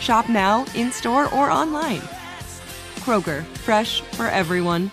[0.00, 2.02] Shop now, in store, or online.
[3.00, 4.90] Kroger, fresh for everyone.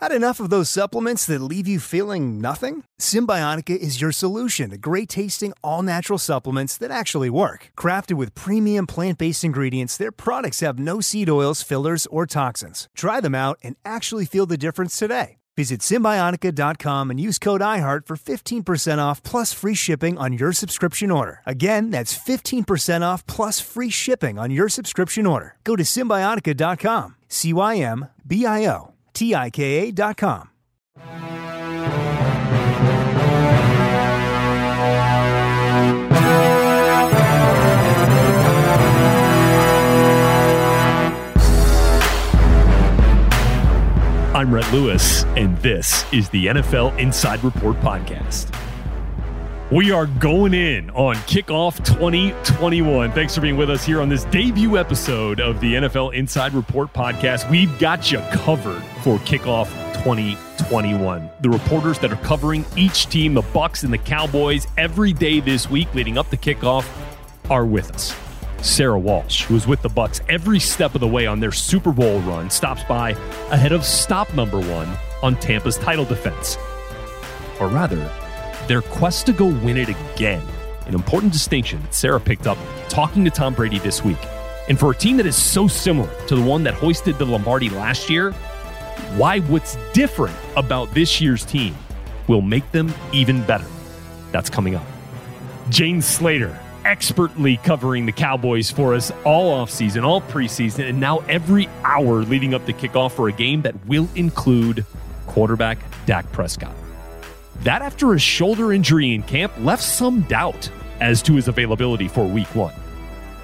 [0.00, 2.84] Had enough of those supplements that leave you feeling nothing?
[2.98, 7.70] Cymbiotika is your solution to great tasting, all natural supplements that actually work.
[7.76, 12.88] Crafted with premium plant based ingredients, their products have no seed oils, fillers, or toxins.
[12.96, 15.39] Try them out and actually feel the difference today.
[15.60, 21.10] Visit Cymbiotika.com and use code IHEART for 15% off plus free shipping on your subscription
[21.10, 21.42] order.
[21.44, 25.56] Again, that's 15% off plus free shipping on your subscription order.
[25.64, 30.48] Go to Cymbiotika.com, C Y M B I O T I K A.com.
[44.72, 48.54] Lewis, and this is the NFL Inside Report podcast.
[49.70, 53.12] We are going in on kickoff 2021.
[53.12, 56.92] Thanks for being with us here on this debut episode of the NFL Inside Report
[56.92, 57.50] podcast.
[57.50, 59.68] We've got you covered for kickoff
[60.04, 61.30] 2021.
[61.40, 65.68] The reporters that are covering each team, the Bucs and the Cowboys, every day this
[65.68, 66.88] week leading up to kickoff
[67.48, 68.29] are with us.
[68.62, 71.92] Sarah Walsh, who was with the Bucs every step of the way on their Super
[71.92, 73.10] Bowl run, stops by
[73.50, 74.88] ahead of stop number one
[75.22, 76.58] on Tampa's title defense.
[77.58, 78.10] Or rather,
[78.66, 80.42] their quest to go win it again.
[80.86, 84.18] An important distinction that Sarah picked up talking to Tom Brady this week.
[84.68, 87.70] And for a team that is so similar to the one that hoisted the Lombardi
[87.70, 88.32] last year,
[89.16, 91.74] why what's different about this year's team
[92.28, 93.66] will make them even better.
[94.32, 94.86] That's coming up.
[95.70, 101.68] Jane Slater expertly covering the Cowboys for us all offseason, all preseason, and now every
[101.84, 104.84] hour leading up to kickoff for a game that will include
[105.26, 106.74] quarterback Dak Prescott.
[107.62, 110.70] That, after a shoulder injury in camp, left some doubt
[111.00, 112.74] as to his availability for week one.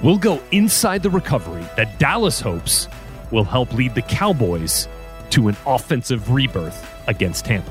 [0.02, 2.88] We'll go inside the recovery that Dallas hopes
[3.30, 4.88] will help lead the Cowboys
[5.30, 7.70] to an offensive rebirth against Tampa.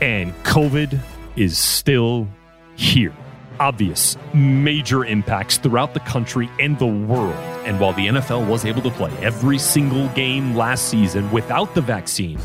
[0.00, 0.98] And COVID
[1.36, 2.28] is still
[2.76, 3.14] here
[3.60, 7.34] obvious major impacts throughout the country and the world.
[7.64, 11.80] And while the NFL was able to play every single game last season without the
[11.80, 12.38] vaccine,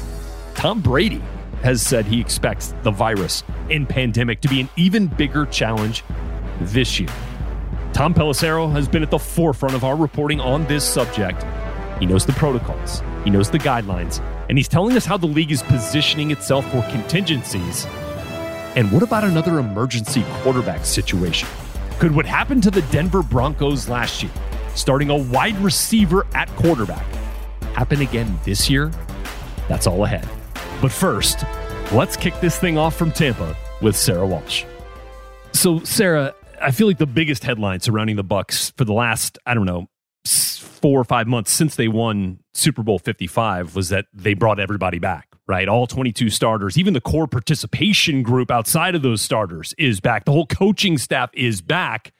[0.55, 1.21] Tom Brady
[1.61, 6.03] has said he expects the virus and pandemic to be an even bigger challenge
[6.61, 7.09] this year.
[7.93, 11.43] Tom Pelissero has been at the forefront of our reporting on this subject.
[11.99, 15.51] He knows the protocols, he knows the guidelines, and he's telling us how the league
[15.51, 17.85] is positioning itself for contingencies
[18.79, 21.49] and what about another emergency quarterback situation?
[21.99, 24.31] Could what happened to the Denver Broncos last year,
[24.73, 27.05] starting a wide receiver at quarterback,
[27.73, 28.89] happen again this year?
[29.67, 30.25] That's all ahead.
[30.81, 31.43] But first,
[31.91, 34.63] let's kick this thing off from Tampa with Sarah Walsh.
[35.51, 39.55] So, Sarah, I feel like the biggest headline surrounding the Bucs for the last, I
[39.55, 39.89] don't know,
[40.25, 44.99] four or five months since they won Super Bowl 55 was that they brought everybody
[44.99, 45.67] back right?
[45.67, 50.25] All 22 starters, even the core participation group outside of those starters is back.
[50.25, 52.13] The whole coaching staff is back.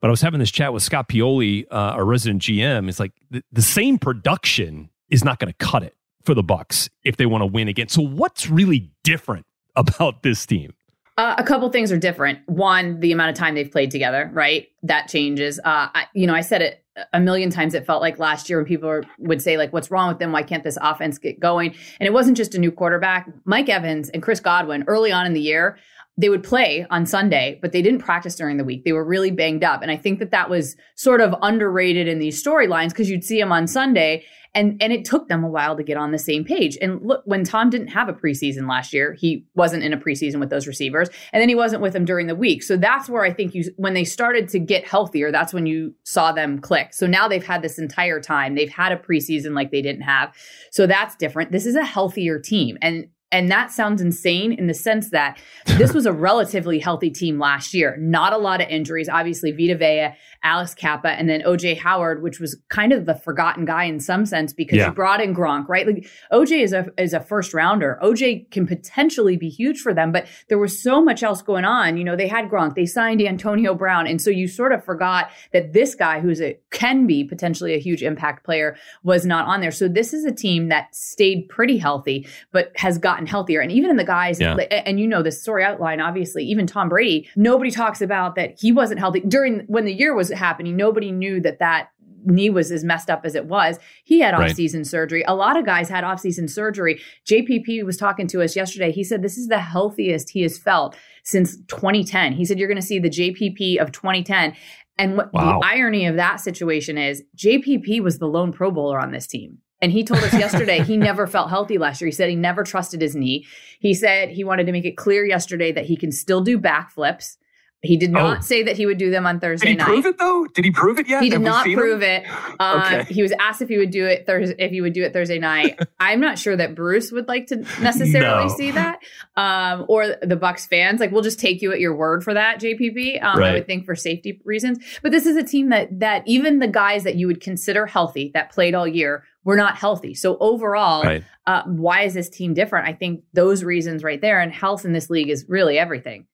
[0.00, 2.88] But I was having this chat with Scott Pioli, uh, our resident GM.
[2.88, 6.90] It's like the, the same production is not going to cut it for the Bucs
[7.02, 7.88] if they want to win again.
[7.88, 10.74] So what's really different about this team?
[11.16, 12.40] Uh, a couple things are different.
[12.46, 14.68] One, the amount of time they've played together, right?
[14.82, 15.58] That changes.
[15.58, 18.58] Uh, I, you know, I said it a million times it felt like last year
[18.58, 20.32] when people were, would say like what's wrong with them?
[20.32, 21.74] Why can't this offense get going?
[21.98, 23.28] And it wasn't just a new quarterback.
[23.44, 25.78] Mike evans and chris godwin early on in the year
[26.18, 28.84] they would play on sunday but they didn't practice during the week.
[28.84, 29.82] They were really banged up.
[29.82, 33.40] And i think that that was sort of underrated in these storylines because you'd see
[33.40, 34.24] them on sunday
[34.54, 36.76] And and it took them a while to get on the same page.
[36.80, 40.40] And look, when Tom didn't have a preseason last year, he wasn't in a preseason
[40.40, 42.62] with those receivers, and then he wasn't with them during the week.
[42.62, 45.94] So that's where I think you when they started to get healthier, that's when you
[46.04, 46.92] saw them click.
[46.92, 48.54] So now they've had this entire time.
[48.54, 50.34] They've had a preseason like they didn't have.
[50.72, 51.52] So that's different.
[51.52, 52.76] This is a healthier team.
[52.82, 57.38] And and that sounds insane in the sense that this was a relatively healthy team
[57.38, 57.96] last year.
[57.98, 59.08] Not a lot of injuries.
[59.08, 63.66] Obviously, Vita Vea, Alex Cappa, and then OJ Howard, which was kind of the forgotten
[63.66, 64.86] guy in some sense because yeah.
[64.86, 65.86] you brought in Gronk, right?
[65.86, 67.98] Like OJ is a is a first rounder.
[68.02, 71.98] OJ can potentially be huge for them, but there was so much else going on.
[71.98, 75.30] You know, they had Gronk, they signed Antonio Brown, and so you sort of forgot
[75.52, 79.60] that this guy, who's a can be potentially a huge impact player, was not on
[79.60, 79.70] there.
[79.70, 83.60] So this is a team that stayed pretty healthy, but has gotten healthier.
[83.60, 84.54] And even in the guys, yeah.
[84.54, 88.72] and you know the story outline, obviously, even Tom Brady, nobody talks about that he
[88.72, 90.76] wasn't healthy during when the year was happening.
[90.76, 91.90] Nobody knew that that
[92.24, 93.78] knee was as messed up as it was.
[94.04, 94.86] He had off-season right.
[94.86, 95.24] surgery.
[95.26, 97.00] A lot of guys had off-season surgery.
[97.26, 98.92] JPP was talking to us yesterday.
[98.92, 102.32] He said this is the healthiest he has felt since 2010.
[102.32, 104.54] He said you're going to see the JPP of 2010.
[104.98, 105.58] And what wow.
[105.58, 109.58] the irony of that situation is JPP was the lone pro bowler on this team.
[109.82, 112.06] And he told us yesterday he never felt healthy last year.
[112.06, 113.46] He said he never trusted his knee.
[113.80, 117.36] He said he wanted to make it clear yesterday that he can still do backflips.
[117.82, 118.40] He did not oh.
[118.42, 119.78] say that he would do them on Thursday night.
[119.78, 120.02] Did he night.
[120.02, 120.46] prove it though?
[120.52, 121.22] Did he prove it yet?
[121.22, 122.24] He did not prove him?
[122.24, 122.26] it.
[122.60, 123.14] Uh, okay.
[123.14, 124.54] He was asked if he would do it Thursday.
[124.58, 125.80] If he would do it Thursday night.
[126.00, 128.54] I'm not sure that Bruce would like to necessarily no.
[128.54, 128.98] see that,
[129.36, 131.00] um, or the Bucs fans.
[131.00, 133.22] Like we'll just take you at your word for that, JPP.
[133.22, 133.48] Um, right.
[133.48, 134.78] I would think for safety reasons.
[135.02, 138.30] But this is a team that that even the guys that you would consider healthy
[138.34, 140.12] that played all year were not healthy.
[140.12, 141.24] So overall, right.
[141.46, 142.88] uh, why is this team different?
[142.88, 146.26] I think those reasons right there, and health in this league is really everything.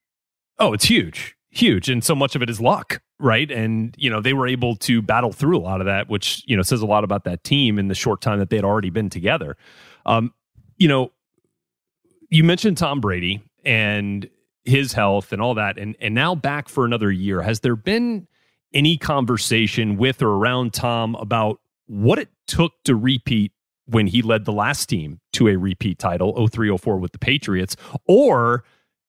[0.58, 3.50] Oh, it's huge huge and so much of it is luck right?
[3.50, 6.56] And you know they were able to battle through a lot of that which you
[6.56, 8.90] know says a lot about that team in the short time that they had already
[8.90, 9.56] been together.
[10.04, 10.32] Um
[10.76, 11.12] you know
[12.28, 14.28] you mentioned tom brady and
[14.64, 17.42] his health and all that and and now back for another year.
[17.42, 18.26] Has there been
[18.74, 23.52] any conversation with or around tom about what it took to repeat
[23.86, 27.76] when he led the last team to a repeat title 0304 with the patriots
[28.06, 28.64] or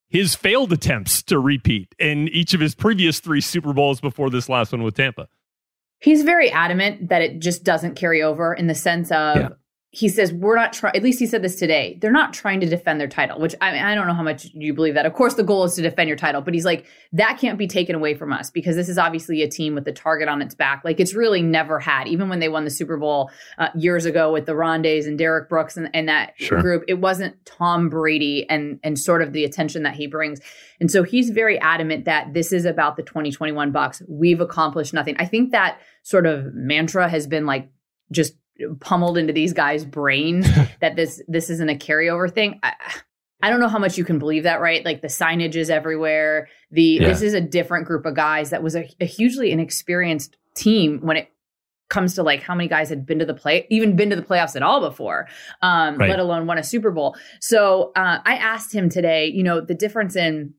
[0.08, 4.48] his failed attempts to repeat in each of his previous three Super Bowls before this
[4.48, 5.28] last one with Tampa.
[6.00, 9.48] He's very adamant that it just doesn't carry over in the sense of yeah
[9.90, 12.68] he says we're not trying at least he said this today they're not trying to
[12.68, 15.06] defend their title which I, mean, I don't know how much you believe that.
[15.06, 17.66] Of course the goal is to defend your title but he's like that can't be
[17.66, 20.54] taken away from us because this is obviously a team with the target on its
[20.54, 20.82] back.
[20.84, 22.06] Like it's really never had.
[22.06, 25.48] Even when they won the super bowl uh, years ago with the rondes and derrick
[25.48, 26.60] brooks and, and that sure.
[26.60, 30.40] group it wasn't tom brady and and sort of the attention that he brings.
[30.80, 34.02] And so he's very adamant that this is about the 2021 bucks.
[34.06, 35.16] We've accomplished nothing.
[35.18, 37.70] I think that sort of mantra has been like
[38.10, 38.34] just
[38.80, 40.48] pummeled into these guys' brains
[40.80, 42.60] that this this isn't a carryover thing.
[42.62, 42.72] I,
[43.40, 44.84] I don't know how much you can believe that, right?
[44.84, 46.48] Like the signage is everywhere.
[46.70, 47.08] The yeah.
[47.08, 51.16] this is a different group of guys that was a, a, hugely inexperienced team when
[51.16, 51.30] it
[51.88, 54.22] comes to like how many guys had been to the play, even been to the
[54.22, 55.28] playoffs at all before,
[55.62, 56.10] um, right.
[56.10, 57.16] let alone won a Super Bowl.
[57.40, 60.54] So uh, I asked him today, you know, the difference in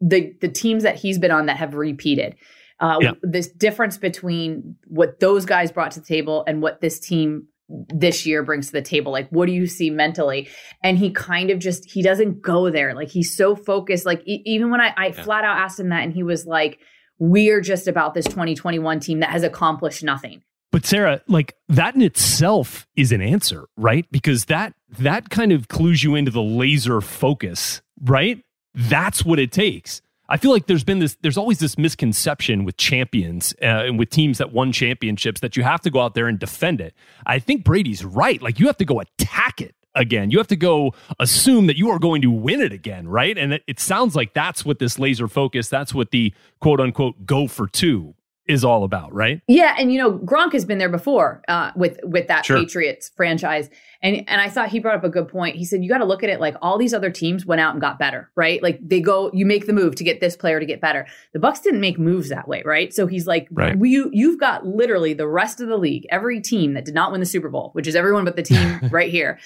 [0.00, 2.36] the the teams that he's been on that have repeated
[2.80, 3.12] uh, yeah.
[3.22, 8.24] this difference between what those guys brought to the table and what this team this
[8.26, 9.10] year brings to the table.
[9.10, 10.48] Like what do you see mentally?
[10.82, 12.94] And he kind of just he doesn't go there.
[12.94, 14.06] Like he's so focused.
[14.06, 15.22] Like e- even when i, I yeah.
[15.22, 16.78] flat out asked him that and he was like
[17.18, 20.42] we're just about this 2021 team that has accomplished nothing.
[20.70, 24.06] But sarah like that in itself is an answer right?
[24.12, 28.40] Because that that kind of clues you into the laser focus right?
[28.74, 32.76] That's what it takes I feel like there's been this, there's always this misconception with
[32.76, 36.26] champions uh, and with teams that won championships that you have to go out there
[36.26, 36.94] and defend it.
[37.24, 38.42] I think Brady's right.
[38.42, 40.30] Like you have to go attack it again.
[40.30, 43.38] You have to go assume that you are going to win it again, right?
[43.38, 47.24] And it, it sounds like that's what this laser focus, that's what the quote unquote
[47.24, 48.15] go for two
[48.48, 49.40] is all about, right?
[49.48, 52.58] Yeah, and you know Gronk has been there before uh, with with that sure.
[52.58, 53.68] Patriots franchise,
[54.02, 55.56] and and I thought he brought up a good point.
[55.56, 57.72] He said you got to look at it like all these other teams went out
[57.72, 58.62] and got better, right?
[58.62, 61.06] Like they go, you make the move to get this player to get better.
[61.32, 62.94] The Bucs didn't make moves that way, right?
[62.94, 63.76] So he's like, right.
[63.76, 67.10] we, you you've got literally the rest of the league, every team that did not
[67.12, 69.38] win the Super Bowl, which is everyone but the team right here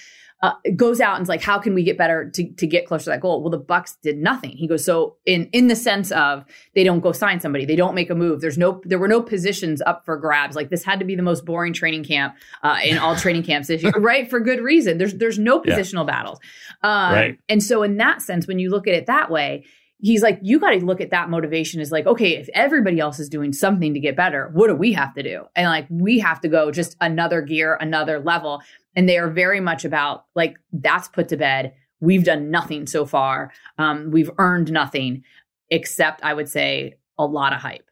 [0.42, 3.04] uh, goes out and and's like, how can we get better to, to get closer
[3.04, 3.42] to that goal?
[3.42, 4.50] Well, the Bucs did nothing.
[4.50, 6.44] He goes, so in in the sense of
[6.74, 8.40] they don't go sign somebody, they don't make a move.
[8.40, 10.56] There's no there were no positions up for grabs.
[10.56, 13.68] Like this had to be the most boring training camp uh, in all training camps
[13.68, 14.28] this year, right?
[14.28, 14.98] For good reason.
[14.98, 16.14] There's there's no positional yeah.
[16.14, 16.40] battles,
[16.82, 17.38] um, right?
[17.48, 19.64] And so in that sense, when you look at it that way,
[20.02, 23.18] he's like, you got to look at that motivation as like, okay, if everybody else
[23.18, 25.44] is doing something to get better, what do we have to do?
[25.54, 28.62] And like, we have to go just another gear, another level.
[28.96, 31.74] And they are very much about like, that's put to bed.
[32.00, 33.52] We've done nothing so far.
[33.78, 35.22] Um, we've earned nothing
[35.68, 37.88] except, I would say, a lot of hype.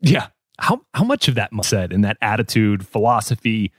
[0.00, 0.28] Yeah.
[0.58, 3.72] How, how much of that said and that attitude, philosophy,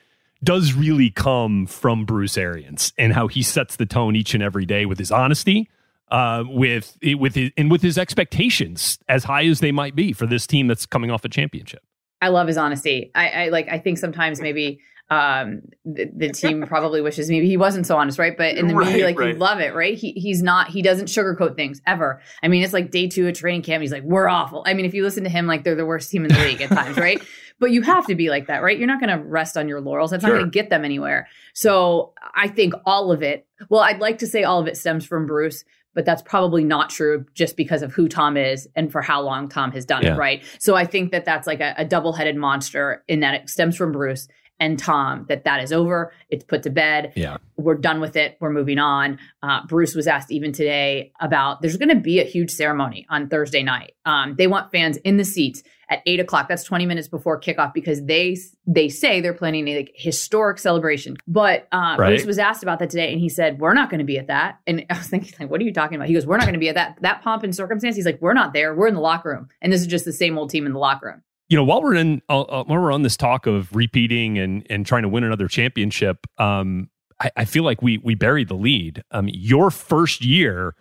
[0.44, 4.66] does really come from Bruce Arians and how he sets the tone each and every
[4.66, 5.70] day with his honesty,
[6.10, 10.26] uh, with with his, and with his expectations as high as they might be for
[10.26, 11.84] this team that's coming off a championship.
[12.22, 13.12] I love his honesty.
[13.16, 13.68] I, I like.
[13.70, 18.18] I think sometimes maybe um, the, the, team probably wishes maybe he wasn't so honest,
[18.18, 18.36] right?
[18.36, 19.34] But in the right, movie, like right.
[19.34, 19.96] you love it, right?
[19.96, 20.70] He he's not.
[20.70, 22.22] He doesn't sugarcoat things ever.
[22.42, 23.82] I mean, it's like day two of training camp.
[23.82, 26.10] He's like, "We're awful." I mean, if you listen to him, like they're the worst
[26.10, 27.22] team in the league at times, right?
[27.58, 28.78] But you have to be like that, right?
[28.78, 30.12] You're not going to rest on your laurels.
[30.12, 30.34] That's sure.
[30.34, 31.30] not going to get them anywhere.
[31.54, 33.48] So I think all of it.
[33.70, 35.64] Well, I'd like to say all of it stems from Bruce,
[35.96, 39.50] but that's probably not true just because of who Tom is and for how long
[39.50, 40.14] Tom has done yeah.
[40.14, 40.44] it, right?
[40.60, 43.76] So I think that that's like a, a double headed monster in that it stems
[43.76, 44.28] from Bruce
[44.60, 46.14] and Tom that that is over.
[46.30, 47.14] It's put to bed.
[47.16, 47.38] Yeah.
[47.58, 48.38] We're done with it.
[48.40, 49.20] We're moving on.
[49.44, 53.28] Uh, Bruce was asked even today about there's going to be a huge ceremony on
[53.28, 53.94] Thursday night.
[54.06, 56.48] Um, they want fans in the seats at eight o'clock.
[56.48, 58.38] That's 20 minutes before kickoff because they
[58.68, 61.18] they say they're planning a like, historic celebration.
[61.28, 62.10] But uh, right.
[62.10, 64.28] Bruce was asked about that today, and he said, "We're not going to be at
[64.28, 66.08] that." And I was thinking, like, what are you talking about?
[66.08, 68.22] He goes, "We're not going to be at that that pomp and circumstance." He's like,
[68.22, 68.74] "We're not there.
[68.74, 70.80] We're in the locker room, and this is just the same old team in the
[70.80, 73.74] locker room." you know, while we're in, uh, uh, while we're on this talk of
[73.76, 76.90] repeating and and trying to win another championship, um,
[77.20, 79.04] I, I feel like we we buried the lead.
[79.12, 80.76] Um, your first year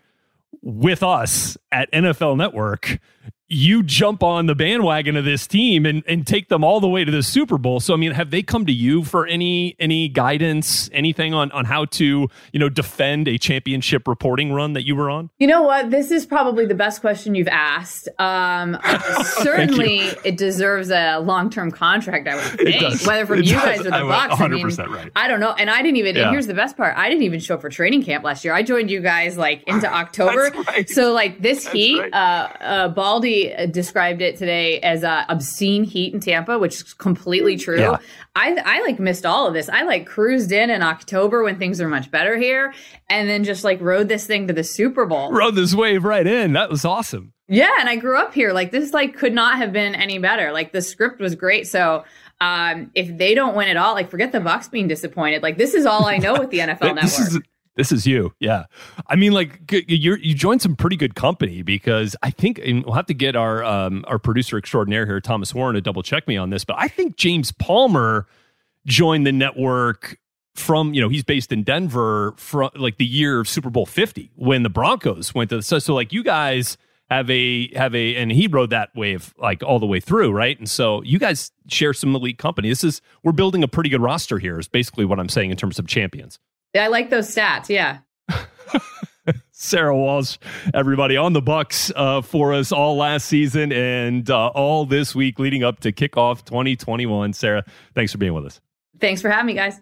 [0.63, 2.99] with us at NFL Network,
[3.49, 7.05] you jump on the bandwagon of this team and, and take them all the way
[7.05, 7.79] to the Super Bowl.
[7.79, 11.67] So I mean, have they come to you for any any guidance, anything on on
[11.67, 15.31] how to you know defend a championship reporting run that you were on?
[15.39, 15.91] You know what?
[15.91, 18.09] This is probably the best question you've asked.
[18.19, 18.79] Um,
[19.25, 22.27] certainly, it deserves a long term contract.
[22.27, 23.65] I would think, whether from it you does.
[23.65, 24.41] guys or the Bucs.
[24.41, 25.13] I mean, right.
[25.15, 25.53] I don't know.
[25.53, 26.17] And I didn't even.
[26.17, 26.23] Yeah.
[26.23, 28.55] And here's the best part: I didn't even show up for training camp last year.
[28.55, 30.51] I joined you guys like into October.
[30.67, 30.89] Right.
[30.89, 32.15] So like this That's heat, right.
[32.15, 36.95] uh, uh, Baldy uh, described it today as uh, obscene heat in Tampa, which is
[36.95, 37.81] completely true.
[37.81, 37.99] Yeah.
[38.35, 39.69] I I like missed all of this.
[39.69, 42.75] I like cruised in in October when things are much better here,
[43.09, 45.33] and then just like rode this thing to the Super Bowl.
[45.33, 46.53] Rode this wave right in.
[46.53, 47.33] That was awesome.
[47.47, 48.53] Yeah, and I grew up here.
[48.53, 50.53] Like this, like could not have been any better.
[50.53, 51.67] Like the script was great.
[51.67, 52.05] So
[52.41, 55.43] um, if they don't win at all, like forget the Bucs being disappointed.
[55.43, 57.05] Like this is all I know with the NFL Network.
[57.05, 57.41] Is,
[57.77, 58.33] this is you.
[58.39, 58.65] Yeah.
[59.09, 63.07] I mean, like you you joined some pretty good company because I think, we'll have
[63.07, 66.51] to get our, um, our producer extraordinaire here, Thomas Warren, to double check me on
[66.51, 68.27] this, but I think James Palmer
[68.87, 70.19] joined the network
[70.55, 74.31] from, you know, he's based in Denver from like the year of Super Bowl 50
[74.37, 76.77] when the Broncos went to the, so, so like you guys
[77.11, 80.31] have a, have a, and he rode that wave like all the way through.
[80.31, 80.57] Right.
[80.57, 82.69] And so you guys share some elite company.
[82.69, 85.57] This is, we're building a pretty good roster here is basically what I'm saying in
[85.57, 86.39] terms of champions.
[86.83, 87.69] I like those stats.
[87.69, 87.99] Yeah.
[89.53, 90.37] Sarah Walsh,
[90.75, 95.39] everybody on the Bucs uh, for us all last season and uh, all this week
[95.39, 97.33] leading up to kickoff 2021.
[97.33, 97.65] Sarah,
[97.95, 98.61] thanks for being with us.
[99.01, 99.81] Thanks for having me, guys.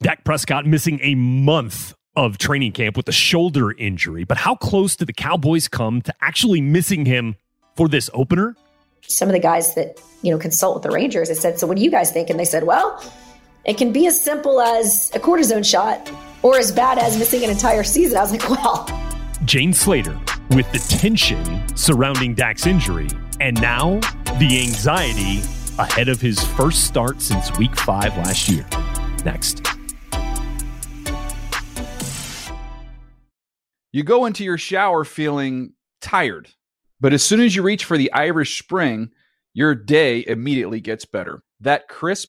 [0.00, 4.94] Dak Prescott missing a month of training camp with a shoulder injury, but how close
[4.94, 7.34] did the Cowboys come to actually missing him
[7.74, 8.54] for this opener?
[9.02, 11.76] Some of the guys that you know consult with the Rangers, I said, "So what
[11.76, 13.02] do you guys think?" And they said, "Well."
[13.68, 16.10] It can be as simple as a cortisone shot
[16.40, 18.16] or as bad as missing an entire season.
[18.16, 18.88] I was like, well.
[19.44, 20.18] Jane Slater
[20.52, 23.08] with the tension surrounding Dak's injury
[23.40, 24.00] and now
[24.38, 25.42] the anxiety
[25.78, 28.66] ahead of his first start since week five last year.
[29.26, 29.60] Next.
[33.92, 36.48] You go into your shower feeling tired,
[37.00, 39.10] but as soon as you reach for the Irish Spring,
[39.52, 41.42] your day immediately gets better.
[41.60, 42.28] That crisp,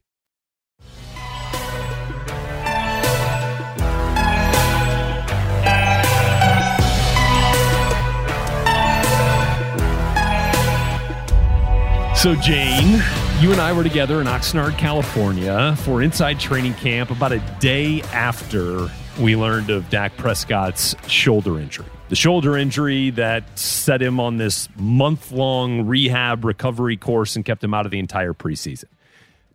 [12.21, 13.01] So, Jane,
[13.39, 18.03] you and I were together in Oxnard, California for inside training camp about a day
[18.13, 21.87] after we learned of Dak Prescott's shoulder injury.
[22.09, 27.63] The shoulder injury that set him on this month long rehab recovery course and kept
[27.63, 28.85] him out of the entire preseason.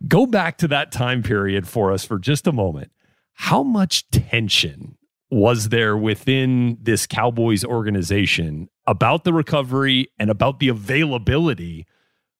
[0.08, 2.90] Go back to that time period for us for just a moment.
[3.34, 4.96] How much tension
[5.30, 11.86] was there within this Cowboys organization about the recovery and about the availability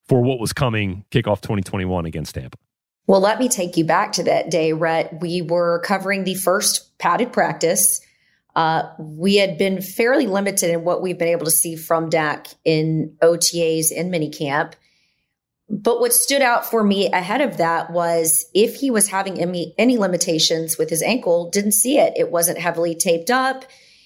[0.08, 2.58] for what was coming kickoff 2021 against Tampa?
[3.06, 5.20] Well, let me take you back to that day, Rhett.
[5.20, 8.00] We were covering the first padded practice.
[8.56, 12.48] Uh, we had been fairly limited in what we've been able to see from Dak
[12.64, 14.72] in OTAs in minicamp.
[15.68, 19.74] But what stood out for me ahead of that was if he was having any,
[19.78, 22.12] any limitations with his ankle, didn't see it.
[22.16, 23.64] It wasn't heavily taped up.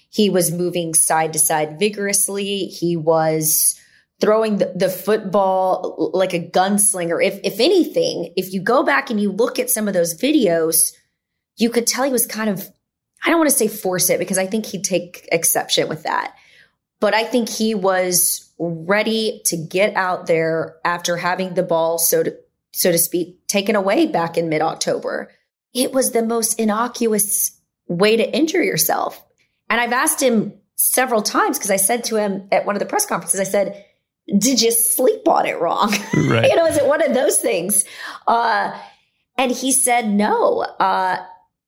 [0.09, 2.65] He was moving side to side vigorously.
[2.65, 3.79] He was
[4.21, 7.23] throwing the, the football like a gunslinger.
[7.23, 10.93] If if anything, if you go back and you look at some of those videos,
[11.57, 12.71] you could tell he was kind of
[13.25, 16.35] I don't want to say force it because I think he'd take exception with that.
[16.99, 22.23] But I think he was ready to get out there after having the ball so
[22.23, 22.37] to
[22.73, 25.31] so to speak taken away back in mid-October.
[25.73, 29.21] It was the most innocuous way to injure yourself.
[29.69, 32.85] And I've asked him several times because I said to him at one of the
[32.85, 33.85] press conferences, I said,
[34.37, 35.93] did you sleep on it wrong?
[36.13, 36.49] Right.
[36.49, 37.83] you know, is it one of those things?
[38.27, 38.77] Uh,
[39.37, 40.61] and he said no.
[40.61, 41.17] Uh,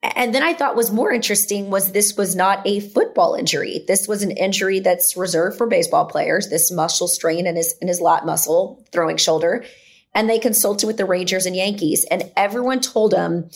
[0.03, 3.83] and then I thought was more interesting was this was not a football injury.
[3.87, 6.49] This was an injury that's reserved for baseball players.
[6.49, 9.65] This muscle strain in his in his lat muscle, throwing shoulder,
[10.13, 13.49] and they consulted with the Rangers and Yankees, and everyone told him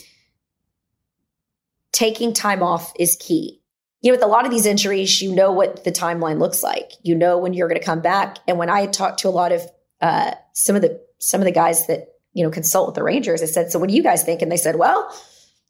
[1.91, 3.61] taking time off is key
[4.07, 6.93] you know, with a lot of these injuries, you know what the timeline looks like.
[7.03, 8.37] You know when you're going to come back.
[8.47, 9.61] And when I talked to a lot of
[9.99, 13.43] uh, some of the some of the guys that you know consult with the Rangers,
[13.43, 15.13] I said, "So what do you guys think?" And they said, "Well,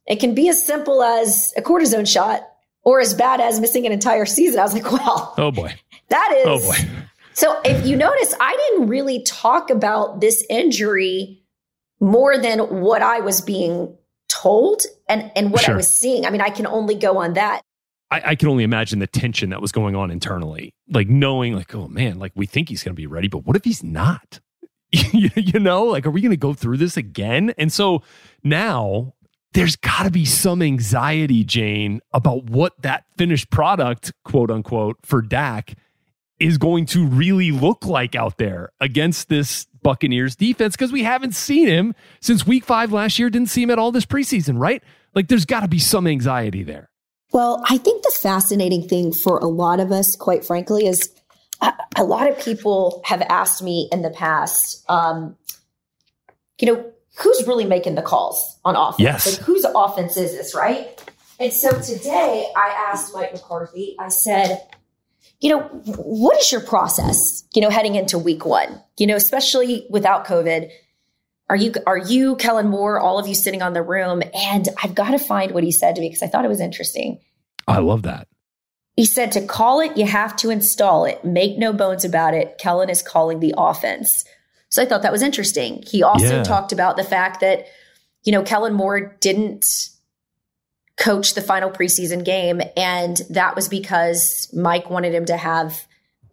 [0.05, 2.47] it can be as simple as a cortisone shot,
[2.83, 5.73] or as bad as missing an entire season." I was like, "Well, Oh boy.
[6.09, 6.77] that is." Oh boy.
[7.33, 11.41] So if you notice, I didn't really talk about this injury
[11.99, 13.97] more than what I was being
[14.27, 15.73] told and and what Sure.
[15.73, 16.25] I was seeing.
[16.25, 17.61] I mean, I can only go on that.
[18.09, 21.73] I, I can only imagine the tension that was going on internally, like knowing, like,
[21.75, 24.39] oh man, like we think he's going to be ready, but what if he's not?
[24.91, 27.53] you know, like, are we going to go through this again?
[27.57, 28.03] And so
[28.43, 29.13] now
[29.53, 35.21] there's got to be some anxiety, Jane, about what that finished product, quote unquote, for
[35.21, 35.73] Dak
[36.39, 41.33] is going to really look like out there against this Buccaneers defense because we haven't
[41.33, 44.83] seen him since week five last year, didn't see him at all this preseason, right?
[45.15, 46.89] Like, there's got to be some anxiety there.
[47.31, 51.11] Well, I think the fascinating thing for a lot of us, quite frankly, is
[51.61, 55.35] a, a lot of people have asked me in the past, um,
[56.59, 58.99] you know, who's really making the calls on offense?
[58.99, 59.37] Yes.
[59.37, 60.87] Like, whose offense is this, right?
[61.39, 64.61] And so today I asked Mike McCarthy, I said,
[65.39, 69.85] you know, what is your process, you know, heading into week one, you know, especially
[69.89, 70.71] without COVID?
[71.49, 74.21] Are you, are you, Kellen Moore, all of you sitting on the room?
[74.33, 76.59] And I've got to find what he said to me because I thought it was
[76.59, 77.19] interesting.
[77.67, 78.27] I love that.
[78.95, 81.23] He said to call it, you have to install it.
[81.23, 82.57] Make no bones about it.
[82.57, 84.25] Kellen is calling the offense.
[84.69, 85.83] So I thought that was interesting.
[85.87, 86.43] He also Yeah.
[86.43, 87.67] talked about the fact that,
[88.23, 89.89] you know, Kellen Moore didn't
[90.97, 92.61] coach the final preseason game.
[92.75, 95.85] And that was because Mike wanted him to have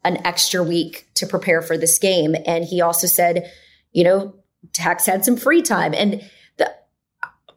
[0.02, 2.34] an extra week to prepare for this game.
[2.46, 3.50] And he also said,
[3.92, 4.34] you know,
[4.72, 5.94] Dak's had some free time.
[5.94, 6.22] And
[6.56, 6.74] the,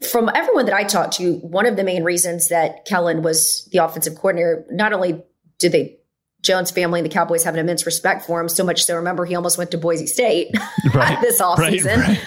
[0.09, 3.79] from everyone that I talked to, one of the main reasons that Kellen was the
[3.83, 5.23] offensive coordinator, not only
[5.59, 5.97] did they
[6.43, 9.25] Jones family and the Cowboys have an immense respect for him, so much so remember
[9.25, 10.55] he almost went to Boise State
[10.93, 11.19] Right.
[11.19, 11.97] this Right, offseason.
[11.97, 12.19] right.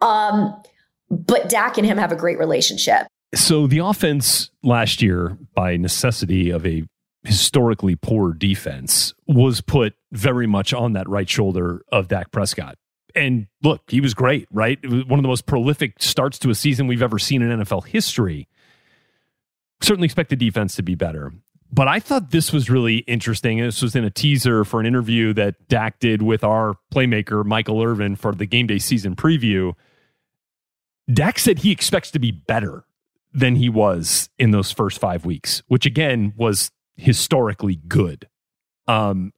[0.00, 0.62] Um,
[1.10, 3.06] but Dak and him have a great relationship.
[3.34, 6.84] So the offense last year, by necessity of a
[7.22, 12.76] historically poor defense, was put very much on that right shoulder of Dak Prescott.
[13.14, 14.78] And look, he was great, right?
[14.82, 17.60] It was one of the most prolific starts to a season we've ever seen in
[17.60, 18.48] NFL history.
[19.82, 21.32] Certainly expect the defense to be better.
[21.72, 23.58] But I thought this was really interesting.
[23.58, 27.82] This was in a teaser for an interview that Dak did with our playmaker, Michael
[27.82, 29.74] Irvin, for the game day season preview.
[31.12, 32.84] Dak said he expects to be better
[33.32, 38.28] than he was in those first five weeks, which again was historically good.
[38.88, 39.32] Um,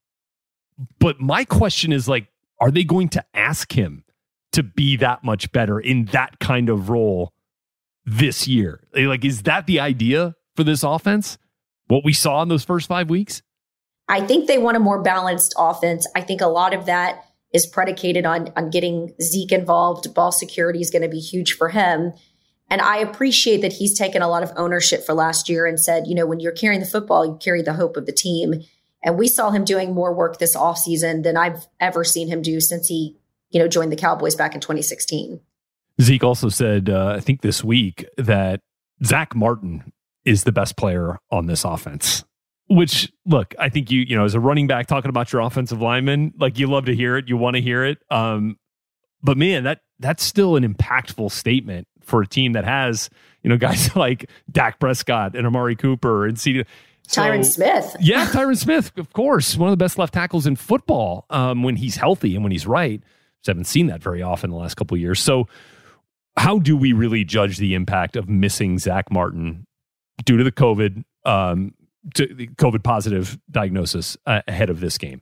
[0.98, 2.26] but my question is like,
[2.62, 4.04] are they going to ask him
[4.52, 7.32] to be that much better in that kind of role
[8.04, 8.84] this year?
[8.94, 11.38] Like, is that the idea for this offense?
[11.88, 13.42] What we saw in those first five weeks?
[14.08, 16.06] I think they want a more balanced offense.
[16.14, 20.14] I think a lot of that is predicated on on getting Zeke involved.
[20.14, 22.12] Ball security is going to be huge for him.
[22.70, 26.06] And I appreciate that he's taken a lot of ownership for last year and said,
[26.06, 28.62] you know, when you're carrying the football, you carry the hope of the team.
[29.02, 32.60] And we saw him doing more work this offseason than I've ever seen him do
[32.60, 33.16] since he,
[33.50, 35.40] you know, joined the Cowboys back in 2016.
[36.00, 38.60] Zeke also said, uh, I think this week, that
[39.04, 39.92] Zack Martin
[40.24, 42.24] is the best player on this offense.
[42.68, 45.82] Which, look, I think you, you know, as a running back talking about your offensive
[45.82, 47.98] lineman, like you love to hear it, you want to hear it.
[48.10, 48.56] Um,
[49.22, 53.10] but man, that that's still an impactful statement for a team that has,
[53.42, 56.38] you know, guys like Dak Prescott and Amari Cooper and
[57.12, 57.20] C.
[57.20, 57.96] Tyron Smith.
[58.00, 61.76] Yeah, Tyron Smith, of course, one of the best left tackles in football um, when
[61.76, 63.00] he's healthy and when he's right.
[63.40, 65.20] Just haven't seen that very often in the last couple of years.
[65.20, 65.48] So,
[66.36, 69.66] how do we really judge the impact of missing Zack Martin
[70.24, 71.74] due to the COVID, um,
[72.14, 75.20] to the COVID positive diagnosis uh, ahead of this game?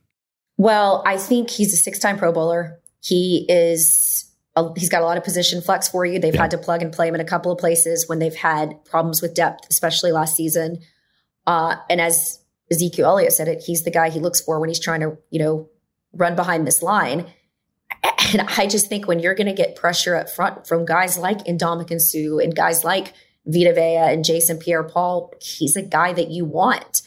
[0.57, 2.79] Well, I think he's a six-time Pro Bowler.
[3.03, 4.27] He is.
[4.55, 6.19] A, he's got a lot of position flex for you.
[6.19, 6.41] They've Yeah.
[6.41, 9.21] had to plug and play him in a couple of places when they've had problems
[9.21, 10.77] with depth, especially last season.
[11.51, 12.39] Uh, and as
[12.71, 15.39] Ezekiel Elliott said it, he's the guy he looks for when he's trying to, you
[15.39, 15.69] know,
[16.13, 17.25] run behind this line.
[18.31, 21.39] And I just think when you're going to get pressure up front from guys like
[21.39, 23.11] Ndamukong Suh and guys like
[23.45, 27.01] Vita Vea and Jason Pierre-Paul, he's a guy that you want.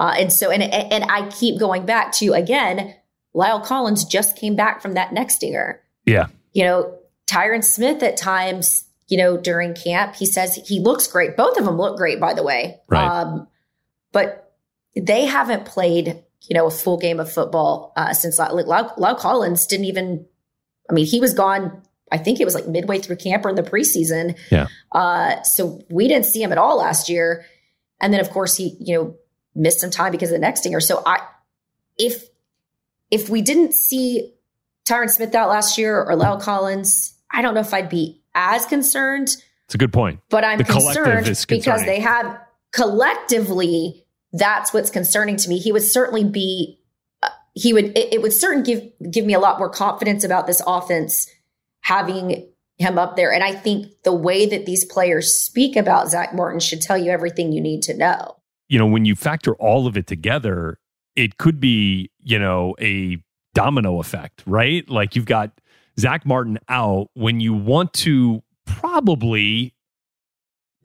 [0.00, 2.94] Uh, and so, and and I keep going back to again,
[3.36, 5.82] La'el Collins just came back from that neck stinger.
[6.06, 6.28] Yeah.
[6.54, 11.36] You know, Tyron Smith at times, you know, during camp, he says he looks great.
[11.36, 12.80] Both of them look great, by the way.
[12.88, 13.06] Right.
[13.06, 13.48] Um,
[14.12, 14.54] but
[14.94, 19.66] they haven't played, you know, a full game of football uh, since like, La'el Collins
[19.66, 20.26] didn't even.
[20.90, 21.82] I mean, he was gone.
[22.10, 24.38] I think it was like midway through camp or in the preseason.
[24.50, 24.66] Yeah.
[24.90, 27.44] Uh, so we didn't see him at all last year.
[28.00, 29.16] And then, of course, he, you know,
[29.54, 30.80] missed some time because of the neck stinger.
[30.80, 31.20] So I,
[31.96, 32.24] if,
[33.10, 34.34] if we didn't see
[34.84, 38.66] Tyron Smith out last year or La'el Collins, I don't know if I'd be as
[38.66, 39.28] concerned,
[39.66, 40.20] It's a good point.
[40.28, 42.38] but I'm The concerned because they have
[42.72, 44.01] collectively,
[44.32, 45.58] that's what's concerning to me.
[45.58, 46.78] He would certainly be,
[47.22, 50.46] uh, he would, it, it would certainly give, give me a lot more confidence about
[50.46, 51.26] this offense
[51.80, 53.32] having him up there.
[53.32, 57.10] And I think the way that these players speak about Zack Martin should tell you
[57.10, 58.36] everything you need to know.
[58.72, 60.78] you know, when you factor all of it together,
[61.14, 63.18] it could be, you know, a
[63.52, 64.88] domino effect, right?
[64.88, 65.60] Like you've got
[66.00, 69.74] Zack Martin out when you want to probably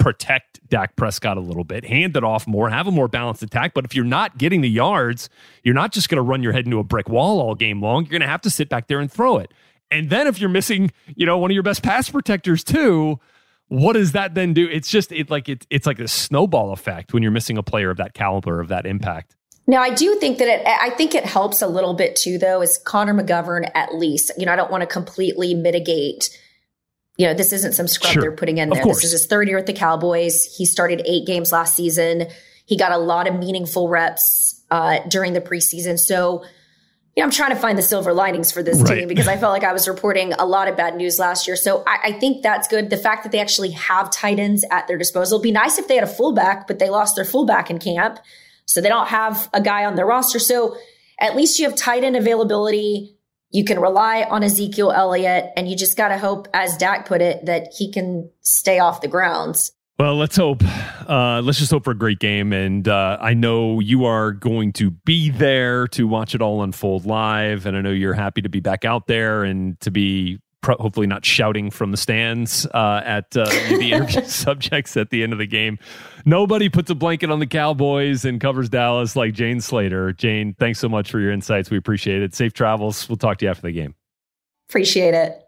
[0.08, 3.74] protect Dak Prescott a little bit, hand it off more, have a more balanced attack.
[3.74, 5.28] But if you're not getting the yards,
[5.66, 8.06] you're not just going to run your head into a brick wall all game long.
[8.06, 9.54] You're going to have to sit back there and throw it.
[9.92, 13.20] And then if you're missing, you know, one of your best pass protectors too,
[13.68, 14.70] what does that then do?
[14.70, 17.90] It's just it like it's it's like a snowball effect when you're missing a player
[17.90, 19.36] of that caliber of that impact.
[19.70, 22.62] Now, I do think that it, I think it helps a little bit too, though,
[22.62, 24.32] is Connor McGovern at least.
[24.38, 26.30] You know, I don't want to completely mitigate.
[27.18, 28.22] You know, this isn't some scrub Sure.
[28.22, 28.84] they're putting in there.
[28.84, 30.44] This is his third year with the Cowboys.
[30.58, 32.28] He started eight games last season.
[32.66, 35.98] He got a lot of meaningful reps uh, during the preseason.
[35.98, 36.44] So,
[37.16, 39.00] you know, I'm trying to find the silver linings for this Right.
[39.00, 41.56] team because I felt like I was reporting a lot of bad news last year.
[41.56, 42.92] So I, I think that's good.
[42.92, 45.38] The fact that they actually have tight ends at their disposal.
[45.38, 48.20] It'd be nice if they had a fullback, but they lost their fullback in camp.
[48.66, 50.38] So they don't have a guy on their roster.
[50.38, 50.78] So
[51.20, 53.17] at least you have tight end availability.
[53.50, 57.22] You can rely on Ezekiel Elliott, and you just got to hope, as Dak put
[57.22, 59.72] it, that he can stay off the grounds.
[60.00, 60.62] Well, let's hope.
[61.10, 62.54] Uh, let's just hope for a great game.
[62.54, 67.08] And uh, I know you are going to be there to watch it all unfold
[67.08, 67.66] live.
[67.66, 71.08] And I know you're happy to be back out there and to be pro- hopefully
[71.08, 75.40] not shouting from the stands uh, at uh, the interview subjects at the end of
[75.40, 75.80] the game.
[76.26, 80.12] Nobody puts a blanket on the Cowboys and covers Dallas like Jane Slater.
[80.12, 81.72] Jane, thanks so much for your insights.
[81.72, 82.36] We appreciate it.
[82.36, 83.08] Safe travels.
[83.08, 83.96] We'll talk to you after the game.
[84.68, 85.42] Appreciate it.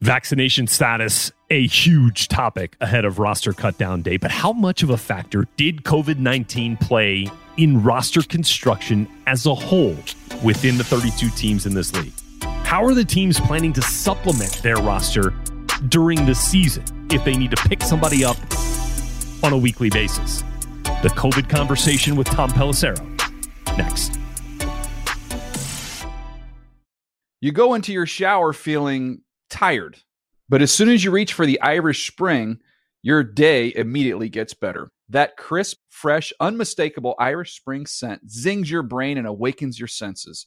[0.00, 4.16] Vaccination status, a huge topic ahead of roster cutdown day.
[4.16, 9.54] But how much of a factor did COVID 19 play in roster construction as a
[9.54, 9.96] whole
[10.42, 12.14] within the 32 teams in this league?
[12.68, 15.32] How are the teams planning to supplement their roster
[15.88, 18.36] during the season if they need to pick somebody up
[19.42, 20.42] on a weekly basis?
[21.02, 23.02] The COVID conversation with Tom Pelissero.
[23.78, 24.18] Next.
[27.40, 29.96] You go into your shower feeling tired,
[30.50, 32.58] but as soon as you reach for the Irish Spring,
[33.00, 34.90] your day immediately gets better.
[35.08, 40.46] That crisp, fresh, unmistakable Irish Spring scent zings your brain and awakens your senses.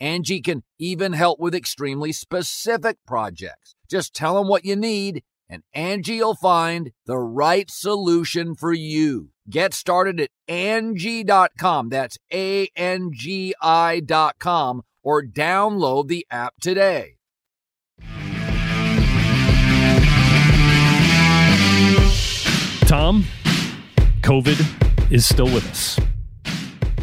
[0.00, 3.74] Angie can even help with extremely specific projects.
[3.90, 9.30] Just tell them what you need and Angie will find the right solution for you.
[9.48, 11.88] Get started at Angie.com.
[11.88, 17.14] That's A-N-G-I dot com or download the app today.
[22.86, 23.24] Tom,
[24.22, 25.98] COVID is still with us.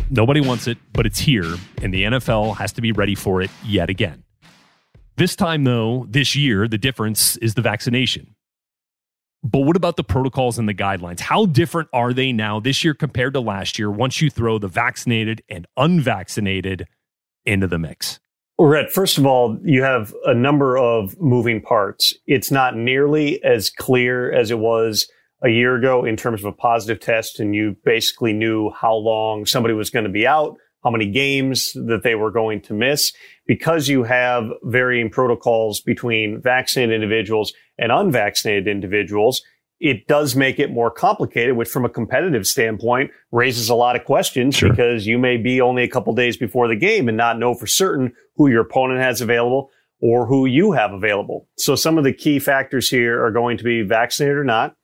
[0.09, 3.49] Nobody wants it, but it's here, and the NFL has to be ready for it
[3.63, 4.23] yet again.
[5.17, 8.35] This time, though, this year, the difference is the vaccination.
[9.43, 11.19] But what about the protocols and the guidelines?
[11.19, 14.67] How different are they now this year compared to last year once you throw the
[14.67, 16.87] vaccinated and unvaccinated
[17.45, 18.19] into the mix?
[18.57, 22.13] Well, Rhett, first of all, you have a number of moving parts.
[22.25, 25.07] It's not nearly as clear as it was
[25.45, 29.45] a year ago in terms of a positive test, and you basically knew how long
[29.45, 33.13] somebody was going to be out, how many games that they were going to miss.
[33.45, 39.43] Because you have varying protocols between vaccinated individuals and unvaccinated individuals,
[39.79, 44.03] it does make it more complicated, which from a competitive standpoint raises a lot of
[44.03, 44.69] questions sure.
[44.69, 47.67] because you may be only a couple days before the game and not know for
[47.67, 51.47] certain who your opponent has available or who you have available.
[51.57, 54.75] So some of the key factors here are going to be vaccinated or not.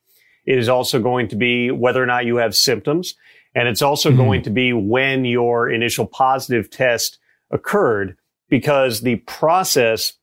[0.44, 3.14] It is also going to be whether or not you have symptoms.
[3.54, 4.18] And it's also mm-hmm.
[4.18, 7.18] going to be when your initial positive test
[7.50, 8.16] occurred
[8.48, 10.14] because the process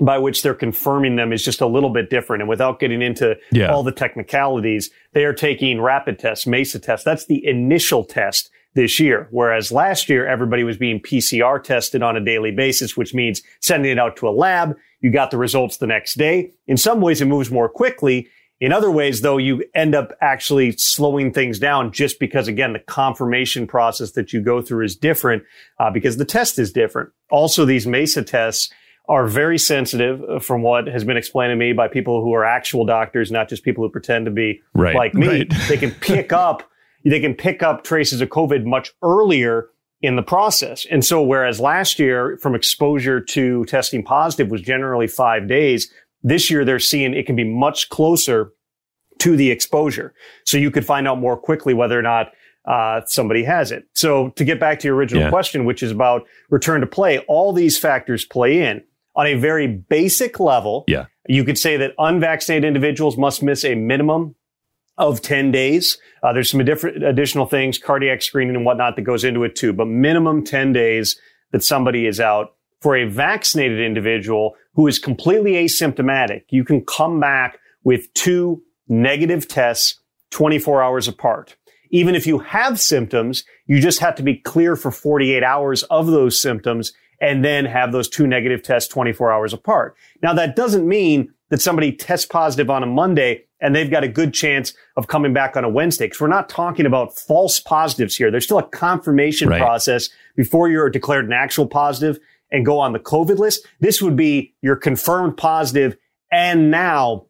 [0.00, 2.42] by which they're confirming them is just a little bit different.
[2.42, 3.72] And without getting into yeah.
[3.72, 7.04] all the technicalities, they are taking rapid tests, MESA tests.
[7.04, 9.28] That's the initial test this year.
[9.30, 13.92] Whereas last year, everybody was being PCR tested on a daily basis, which means sending
[13.92, 14.76] it out to a lab.
[15.00, 16.50] You got the results the next day.
[16.66, 18.28] In some ways, it moves more quickly.
[18.60, 22.78] In other ways, though, you end up actually slowing things down just because, again, the
[22.78, 25.42] confirmation process that you go through is different
[25.78, 27.10] uh, because the test is different.
[27.30, 28.72] Also, these MESA tests
[29.08, 32.44] are very sensitive uh, from what has been explained to me by people who are
[32.44, 35.26] actual doctors, not just people who pretend to be right, like me.
[35.26, 35.52] Right.
[35.68, 36.62] they can pick up,
[37.04, 39.68] they can pick up traces of COVID much earlier
[40.00, 40.86] in the process.
[40.90, 45.90] And so whereas last year from exposure to testing positive was generally five days,
[46.24, 48.52] this year they're seeing it can be much closer
[49.18, 50.12] to the exposure.
[50.44, 52.32] So you could find out more quickly whether or not
[52.64, 53.86] uh, somebody has it.
[53.92, 55.30] So to get back to your original yeah.
[55.30, 58.82] question, which is about return to play, all these factors play in
[59.14, 61.06] on a very basic level, yeah.
[61.28, 64.34] you could say that unvaccinated individuals must miss a minimum
[64.96, 65.98] of 10 days.
[66.22, 69.72] Uh, there's some different additional things, cardiac screening and whatnot that goes into it too,
[69.72, 71.20] but minimum 10 days
[71.52, 72.54] that somebody is out.
[72.80, 79.48] For a vaccinated individual who is completely asymptomatic, you can come back with two negative
[79.48, 81.56] tests 24 hours apart.
[81.90, 86.08] Even if you have symptoms, you just have to be clear for 48 hours of
[86.08, 89.96] those symptoms and then have those two negative tests 24 hours apart.
[90.22, 94.08] Now, that doesn't mean that somebody tests positive on a Monday and they've got a
[94.08, 96.06] good chance of coming back on a Wednesday.
[96.06, 98.30] Because we're not talking about false positives here.
[98.30, 99.60] There's still a confirmation right.
[99.60, 102.18] process before you're declared an actual positive
[102.50, 103.66] and go on the COVID list.
[103.80, 105.96] This would be your confirmed positive
[106.30, 107.26] and now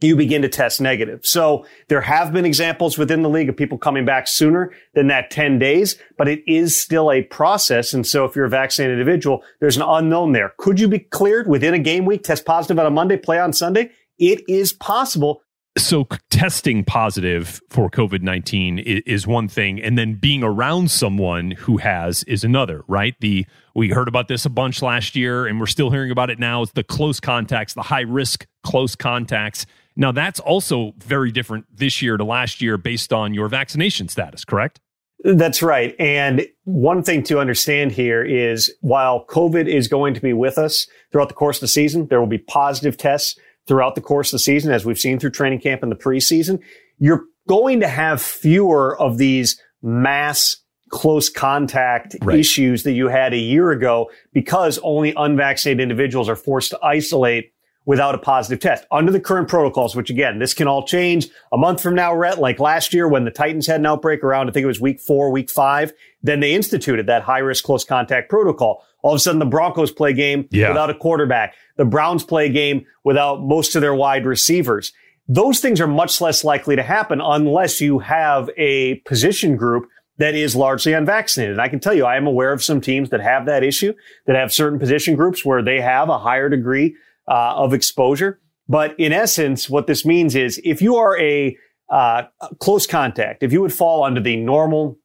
[0.00, 1.24] you begin to test negative.
[1.24, 5.30] So there have been examples within the league of people coming back sooner than that
[5.30, 7.94] 10 days, but it is still a process.
[7.94, 10.52] And so if you're a vaccinated individual, there's an unknown there.
[10.58, 13.52] Could you be cleared within a game week, test positive on a Monday, play on
[13.52, 13.90] Sunday?
[14.18, 15.42] It is possible.
[15.78, 19.80] So testing positive for COVID 19 is one thing.
[19.82, 23.14] And then being around someone who has is another, right?
[23.20, 26.38] The, we heard about this a bunch last year and we're still hearing about it
[26.38, 26.62] now.
[26.62, 32.02] It's the close contacts, the high risk close contacts now, that's also very different this
[32.02, 34.80] year to last year based on your vaccination status, correct?
[35.24, 35.96] That's right.
[35.98, 40.86] And one thing to understand here is while COVID is going to be with us
[41.10, 44.36] throughout the course of the season, there will be positive tests throughout the course of
[44.36, 46.60] the season, as we've seen through training camp and the preseason.
[46.98, 50.56] You're going to have fewer of these mass
[50.90, 52.38] close contact right.
[52.38, 57.52] issues that you had a year ago because only unvaccinated individuals are forced to isolate
[57.86, 61.56] without a positive test under the current protocols, which again, this can all change a
[61.56, 64.52] month from now, Rhett, like last year when the Titans had an outbreak around, I
[64.52, 65.92] think it was week four, week five.
[66.22, 68.84] Then they instituted that high risk close contact protocol.
[69.02, 70.68] All of a sudden the Broncos play game yeah.
[70.68, 71.54] without a quarterback.
[71.76, 74.92] The Browns play a game without most of their wide receivers.
[75.28, 80.34] Those things are much less likely to happen unless you have a position group that
[80.34, 81.52] is largely unvaccinated.
[81.52, 83.92] And I can tell you, I am aware of some teams that have that issue,
[84.26, 86.96] that have certain position groups where they have a higher degree
[87.28, 88.40] uh, of exposure.
[88.68, 91.56] But in essence, what this means is if you are a
[91.90, 92.24] uh,
[92.58, 94.98] close contact, if you would fall under the normal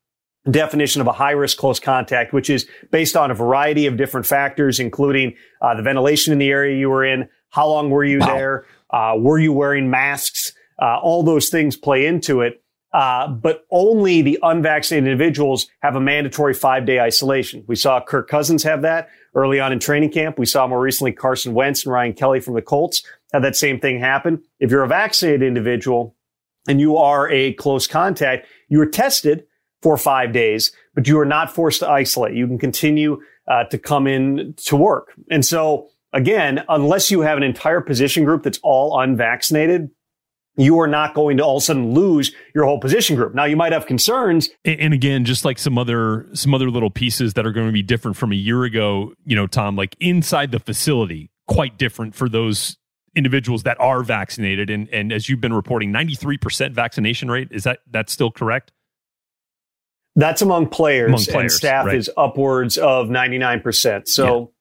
[0.50, 4.26] definition of a high risk close contact, which is based on a variety of different
[4.26, 8.20] factors, including uh, the ventilation in the area you were in, how long were you
[8.20, 8.26] wow.
[8.26, 12.64] there, uh, were you wearing masks, uh, all those things play into it.
[12.94, 17.64] Uh, but only the unvaccinated individuals have a mandatory five day isolation.
[17.68, 20.38] We saw Kirk Cousins have that early on in training camp.
[20.38, 23.02] We saw more recently Carson Wentz and Ryan Kelly from the Colts
[23.32, 24.44] have that same thing happen.
[24.60, 26.18] If you're a vaccinated individual
[26.68, 29.46] and you are a close contact, you are tested
[29.82, 32.36] for five days, but you are not forced to isolate.
[32.36, 35.14] You can continue uh, to come in to work.
[35.30, 39.90] And so again, unless you have an entire position group that's all unvaccinated,
[40.58, 43.34] you are not going to all of a sudden lose your whole position group.
[43.34, 44.50] Now you might have concerns.
[44.66, 47.82] And again, just like some other some other little pieces that are going to be
[47.82, 52.28] different from a year ago, you know, Tom, like inside the facility, quite different for
[52.28, 52.78] those
[53.16, 54.70] individuals that are vaccinated.
[54.70, 57.48] And and as you've been reporting, 93% vaccination rate.
[57.52, 58.72] Is that that's still correct?
[60.16, 61.96] That's among players, Among players, and staff right.
[61.96, 64.08] is upwards of 99%.
[64.08, 64.52] So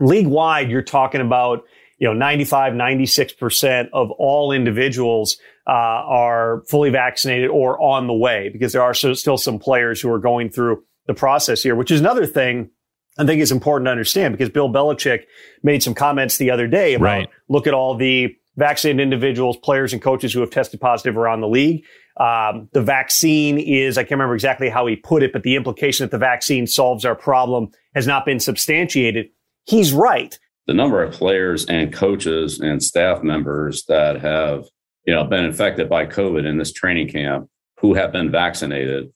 [0.00, 1.64] league wide, you're talking about,
[1.98, 5.36] you know, 95, 96% of all individuals
[5.66, 10.00] uh, are fully vaccinated or on the way because there are so, still some players
[10.00, 12.70] who are going through the process here, which is another thing
[13.18, 15.24] I think is important to understand because Bill Belichick
[15.62, 17.28] made some comments the other day about Right.
[17.48, 21.48] look at all the vaccinated individuals, players and coaches who have tested positive around the
[21.48, 21.84] league.
[22.18, 26.04] Um, the vaccine is, I can't remember exactly how he put it, but the implication
[26.04, 29.30] that the vaccine solves our problem has not been substantiated.
[29.66, 30.38] He's right.
[30.66, 34.64] the number of players and coaches and staff members that have
[35.06, 37.48] you know been infected by covid in this training camp
[37.80, 39.12] who have been vaccinated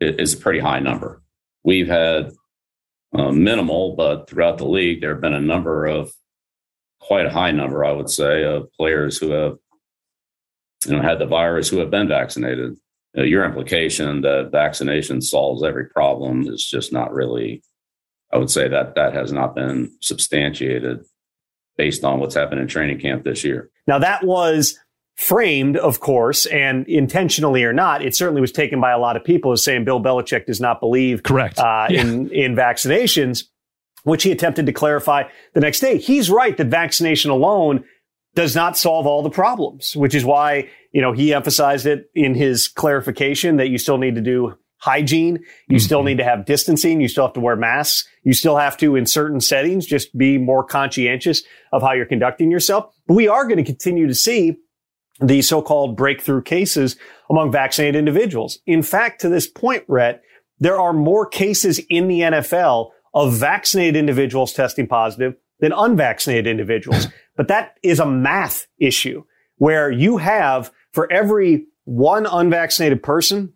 [0.00, 1.22] is a pretty high number
[1.64, 2.32] we've had
[3.14, 6.12] uh, minimal but throughout the league there have been a number of
[7.00, 9.56] quite a high number i would say of players who have
[10.86, 12.76] you know had the virus who have been vaccinated
[13.14, 17.62] You know, your implication that vaccination solves every problem is just not really
[18.32, 21.00] I would say that that has not been substantiated
[21.76, 23.70] based on what's happened in training camp this year.
[23.86, 24.78] Now that was
[25.16, 29.22] framed, of course, and intentionally or not, it certainly was taken by a lot of
[29.24, 31.58] people as saying Bill Belichick does not believe Correct.
[31.58, 32.00] uh, Yeah.
[32.00, 33.44] in in vaccinations,
[34.02, 35.24] which he attempted to clarify
[35.54, 35.98] the next day.
[35.98, 37.84] He's right that vaccination alone
[38.34, 42.34] does not solve all the problems, which is why you know he emphasized it in
[42.34, 44.54] his clarification that you still need to do
[44.84, 46.08] hygiene, you still mm-hmm.
[46.08, 49.06] need to have distancing, you still have to wear masks, you still have to in
[49.06, 52.94] certain settings just be more conscientious of how you're conducting yourself.
[53.06, 54.58] But we are going to continue to see
[55.20, 56.96] the so-called breakthrough cases
[57.30, 58.58] among vaccinated individuals.
[58.66, 60.20] In fact, to this point, Rhett,
[60.58, 67.06] there are more cases in the NFL of vaccinated individuals testing positive than unvaccinated individuals.
[67.36, 69.24] but that is a math issue
[69.56, 73.52] where you have for every one unvaccinated person,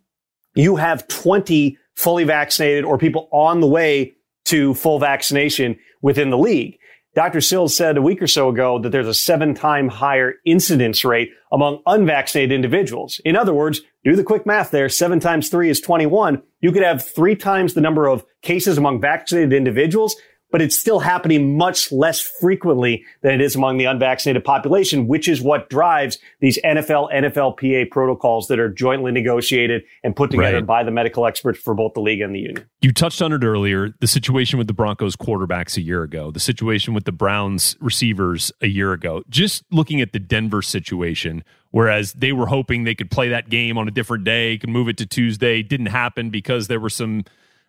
[0.55, 4.13] you have 20 fully vaccinated or people on the way
[4.45, 6.77] to full vaccination within the league.
[7.15, 7.41] Dr.
[7.41, 11.31] Sills said a week or so ago that there's a seven time higher incidence rate
[11.51, 13.19] among unvaccinated individuals.
[13.25, 14.87] In other words, do the quick math there.
[14.89, 16.41] Seven times three is 21.
[16.61, 20.15] You could have three times the number of cases among vaccinated individuals,
[20.51, 25.27] but it's still happening much less frequently than it is among the unvaccinated population, which
[25.27, 30.65] is what drives these NFL, NFLPA protocols that are jointly negotiated and put together Right.
[30.65, 32.65] by the medical experts for both the league and the union.
[32.81, 36.39] You touched on it earlier the situation with the Broncos quarterbacks a year ago, the
[36.39, 39.23] situation with the Browns receivers a year ago.
[39.29, 43.77] Just looking at the Denver situation, whereas they were hoping they could play that game
[43.77, 47.23] on a different day, could move it to Tuesday, didn't happen because there were some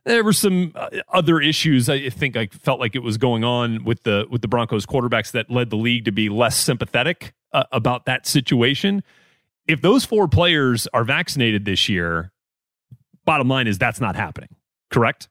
[0.05, 3.85] there were some uh, other issues I think I felt like it was going on
[3.85, 7.65] with the with the Broncos quarterbacks that led the league to be less sympathetic uh,
[7.73, 9.03] about that situation.
[9.67, 12.33] If those four players are vaccinated this year,
[13.25, 14.49] bottom line is that's not happening.
[14.91, 15.29] Correct?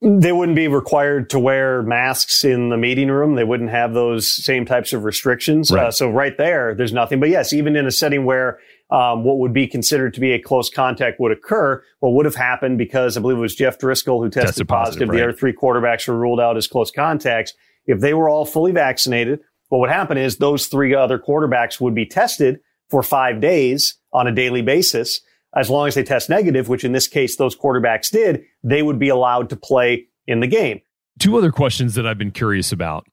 [0.00, 3.34] They wouldn't be required to wear masks in the meeting room.
[3.34, 5.72] They wouldn't have those same types of restrictions.
[5.72, 5.86] Right.
[5.86, 7.18] Uh, so right there, there's nothing.
[7.18, 8.60] But yes, even in a setting where
[8.90, 12.34] um, what would be considered to be a close contact would occur, what would have
[12.34, 14.68] happened because I believe it was Jeff Driskel who tested, Tested positive.
[14.68, 15.22] positive, The right.
[15.24, 17.52] other three quarterbacks were ruled out as close contacts.
[17.86, 21.94] If they were all fully vaccinated, what would happen is those three other quarterbacks would
[21.94, 25.20] be tested for five days on a daily basis.
[25.54, 28.98] As long as they test negative, which in this case those quarterbacks did, they would
[28.98, 30.80] be allowed to play in the game.
[31.18, 33.06] Two other questions that I've been curious about.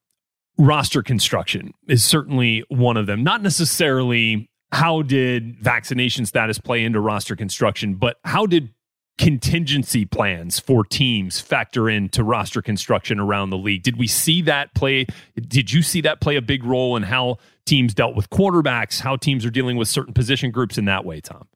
[0.57, 3.23] Roster construction is certainly one of them.
[3.23, 8.73] Not necessarily how did vaccination status play into roster construction, but how did
[9.17, 13.83] contingency plans for teams factor into roster construction around the league?
[13.83, 15.05] Did we see that play?
[15.35, 19.15] Did you see that play a big role in how teams dealt with quarterbacks, how
[19.15, 21.47] teams are dealing with certain position groups in that way, Tom?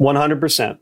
[0.00, 0.78] 100%.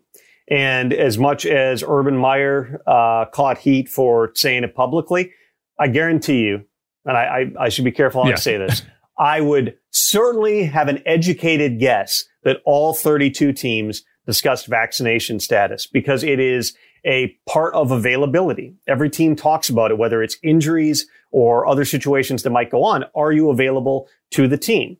[0.49, 5.33] And as much as Urban Meyer uh, caught heat for saying it publicly,
[5.79, 6.65] I guarantee you,
[7.05, 8.37] and I, I, I should be careful how Yeah.
[8.37, 8.83] I say this,
[9.19, 9.77] I would
[10.11, 16.77] certainly have an educated guess that all 32 teams discussed vaccination status because it is
[17.05, 18.75] a part of availability.
[18.89, 23.05] Every team talks about it, whether it's injuries or other situations that might go on.
[23.15, 24.97] Are you available to the team?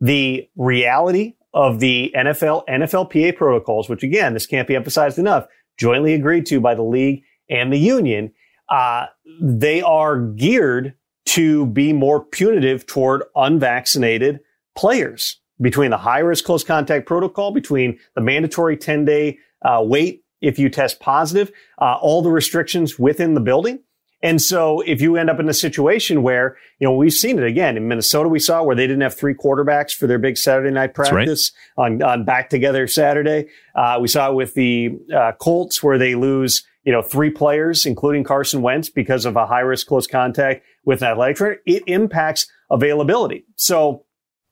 [0.00, 5.46] the reality of the NFL, NFLPA protocols, which again, this can't be emphasized enough,
[5.78, 8.32] jointly agreed to by the league and the union,
[8.68, 9.06] uh,
[9.40, 10.94] they are geared
[11.26, 14.40] to be more punitive toward unvaccinated
[14.74, 15.40] players.
[15.60, 20.58] between the high risk close contact protocol, between the mandatory 10 day uh, wait if
[20.58, 21.50] you test positive,
[21.80, 23.78] uh, all the restrictions within the building.
[24.24, 27.44] And so if you end up in a situation where, you know, we've seen it
[27.44, 30.70] again in Minnesota, we saw where they didn't have three quarterbacks for their big Saturday
[30.70, 31.86] night practice right.
[31.92, 33.48] on, on back together Saturday.
[33.74, 37.84] Uh, we saw it with the uh, Colts where they lose, you know, three players,
[37.84, 41.58] including Carson Wentz because of a high risk close contact with an athletic trainer.
[41.66, 43.44] It impacts availability.
[43.56, 44.03] So,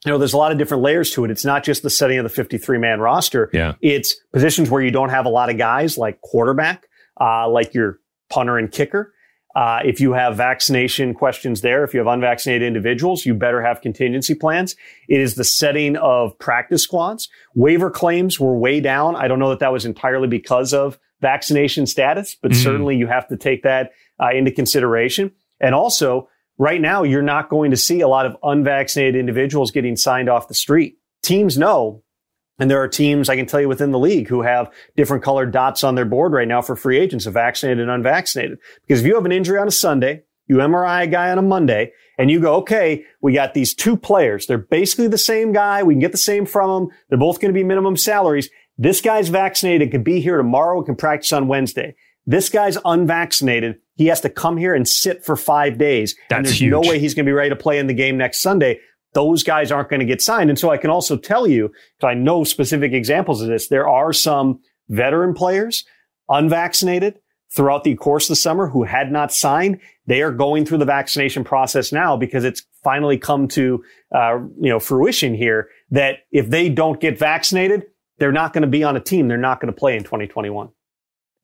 [0.05, 1.31] you know, there's a lot of different layers to it.
[1.31, 3.51] It's not just the setting of the 53 man roster.
[3.53, 3.75] Yeah.
[3.81, 6.89] It's positions where you don't have a lot of guys like quarterback,
[7.21, 9.15] uh, like your punter and kicker.
[9.55, 13.83] Uh, if you have vaccination questions there, if you have unvaccinated individuals, you better have
[13.83, 14.75] contingency plans.
[15.09, 17.29] It is the setting of practice squads.
[17.55, 19.15] Waiver claims were way down.
[19.15, 22.63] I don't know that that was entirely because of vaccination status, but mm-hmm.
[22.63, 25.31] certainly you have to take that uh, into consideration.
[25.61, 26.29] And also,
[26.63, 30.49] right now, you're not going to see a lot of unvaccinated individuals getting signed off
[30.49, 30.97] the street.
[31.23, 32.03] Teams know
[32.59, 35.51] and there are teams I can tell you within the league who have different colored
[35.51, 38.59] dots on their board right now for free agents of vaccinated and unvaccinated.
[38.83, 41.43] Because if you have an injury on a Sunday, you MRI a guy on a
[41.43, 44.47] Monday, and you go, okay, we got these two players.
[44.47, 45.83] They're basically the same guy.
[45.83, 46.97] We can get the same from them.
[47.09, 48.49] They're both going to be minimum salaries.
[48.79, 51.97] This guy's vaccinated, can be here tomorrow, can practice on Wednesday.
[52.27, 53.81] This guy's unvaccinated.
[53.95, 56.15] He has to come here and sit for five days.
[56.29, 56.71] That's and there's huge.
[56.71, 58.81] no way he's going to be ready to play in the game next Sunday
[59.15, 60.51] those guys aren't going to get signed.
[60.51, 63.89] And so I can also tell you, because I know specific examples of this, there
[63.89, 65.85] are some veteran players,
[66.29, 67.19] unvaccinated,
[67.55, 69.79] throughout the course of the summer who had not signed.
[70.07, 73.85] They are going through the vaccination process now because it's finally come to,
[74.15, 77.85] uh, you know, fruition here that if they don't get vaccinated,
[78.19, 79.29] they're not going to be on a team.
[79.29, 80.71] They're not going to play in 2021.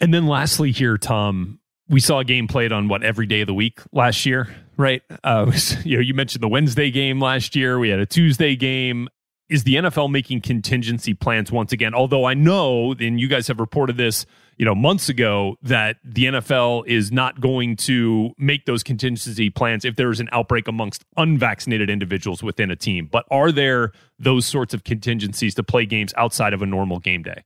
[0.01, 3.47] And then lastly here, Tom, we saw a game played on what every day of
[3.47, 5.03] the week last year right?
[5.23, 7.79] Uh, was, you know, you mentioned the Wednesday game last year.
[7.79, 9.09] We had a Tuesday game.
[9.51, 11.95] Is the NFL making contingency plans once again?
[11.95, 14.27] Although I know, and you guys have reported this,
[14.59, 19.87] you know, months ago, that the NFL is not going to make those contingency plans
[19.87, 23.09] if there is an outbreak amongst unvaccinated individuals within a team.
[23.11, 27.23] But are there those sorts of contingencies to play games outside of a normal game
[27.23, 27.43] day?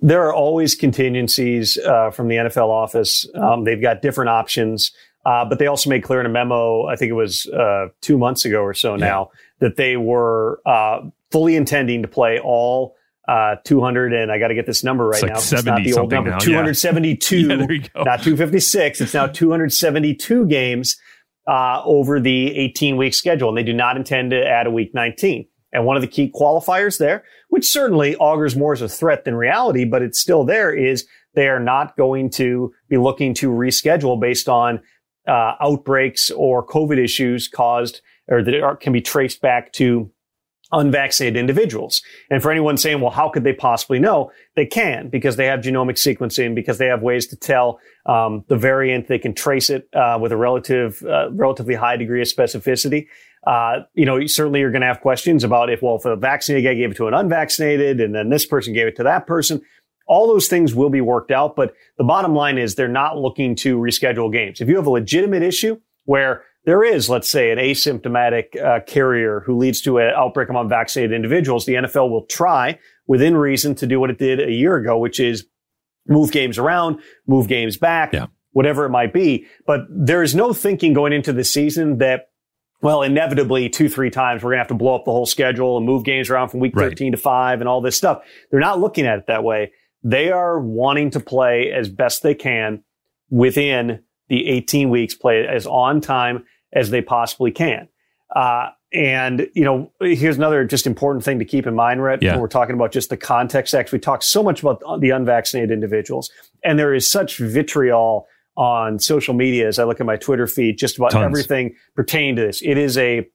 [0.00, 3.26] There are always contingencies uh, from the NFL office.
[3.34, 4.92] Um, they've got different options.
[5.26, 8.16] Uh, but they also made clear in a memo, I think it was uh, two
[8.16, 9.68] months ago or so now, yeah.
[9.68, 12.96] that they were uh, fully intending to play all
[13.26, 15.38] uh, 200 and I got to get this number right like now.
[15.38, 16.30] It's not the old number.
[16.30, 17.56] Now, 272, yeah.
[17.70, 19.02] yeah, not 256.
[19.02, 20.96] It's now 272 games
[21.46, 24.94] uh, over the 18 week schedule, and they do not intend to add a week
[24.94, 25.46] 19.
[25.72, 29.34] And one of the key qualifiers there, which certainly augurs more as a threat than
[29.34, 34.18] reality, but it's still there, is they are not going to be looking to reschedule
[34.18, 34.80] based on
[35.26, 40.10] uh, outbreaks or COVID issues caused or that are, can be traced back to
[40.72, 42.02] unvaccinated individuals.
[42.30, 44.30] And for anyone saying, well, how could they possibly know?
[44.54, 48.56] They can because they have genomic sequencing, because they have ways to tell um, the
[48.56, 49.08] variant.
[49.08, 53.06] They can trace it uh, with a relative, uh, relatively high degree of specificity.
[53.48, 56.68] Uh, you know, certainly you're going to have questions about if, well, if a vaccinated
[56.68, 59.62] guy gave it to an unvaccinated and then this person gave it to that person.
[60.06, 63.54] All those things will be worked out, but the bottom line is they're not looking
[63.56, 64.60] to reschedule games.
[64.60, 69.40] If you have a legitimate issue where there is, let's say, an asymptomatic uh, carrier
[69.46, 73.86] who leads to an outbreak among vaccinated individuals, the NFL will try within reason to
[73.86, 75.46] do what it did a year ago, which is
[76.06, 78.26] move games around, move games back, yeah.
[78.52, 79.46] whatever it might be.
[79.66, 82.28] But there is no thinking going into the season that
[82.80, 85.76] well, inevitably two, three times we're going to have to blow up the whole schedule
[85.76, 86.90] and move games around from week Right.
[86.90, 88.22] 13 to five and all this stuff.
[88.50, 89.72] They're not looking at it that way.
[90.04, 92.84] They are wanting to play as best they can
[93.30, 97.88] within the 18 weeks, play as on time as they possibly can.
[98.34, 102.32] Uh, and, you know, here's another just important thing to keep in mind, Rhett, Yeah.
[102.32, 103.74] when we're talking about just the context.
[103.74, 106.30] Actually, we talk so much about the unvaccinated individuals,
[106.64, 108.26] and there is such vitriol
[108.58, 111.24] on social media as I look at my Twitter feed just about Tons.
[111.24, 112.60] everything pertaining to this.
[112.60, 113.26] It is a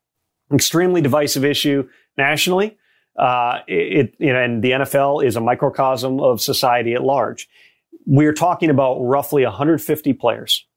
[0.54, 2.78] extremely divisive issue nationally.
[3.18, 7.48] Uh, it, know, and the NFL is a microcosm of society at large.
[8.06, 10.68] We're talking about roughly 150 players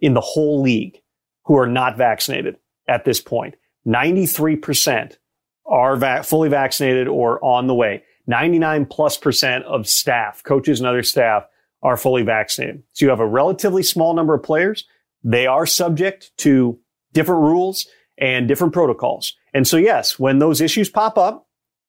[0.00, 0.98] in the whole league
[1.44, 2.56] who are not vaccinated
[2.88, 3.56] at this point.
[3.86, 5.18] 93%
[5.66, 8.04] are va- fully vaccinated or on the way.
[8.26, 11.44] 99 plus percent of staff, coaches and other staff
[11.82, 12.82] are fully vaccinated.
[12.92, 14.84] So you have a relatively small number of players.
[15.24, 16.78] They are subject to
[17.12, 17.86] different rules
[18.18, 19.34] and different protocols.
[19.52, 21.48] And so yes, when those issues pop up,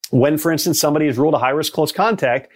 [0.10, 2.52] when, for instance, somebody is ruled a high risk close contact,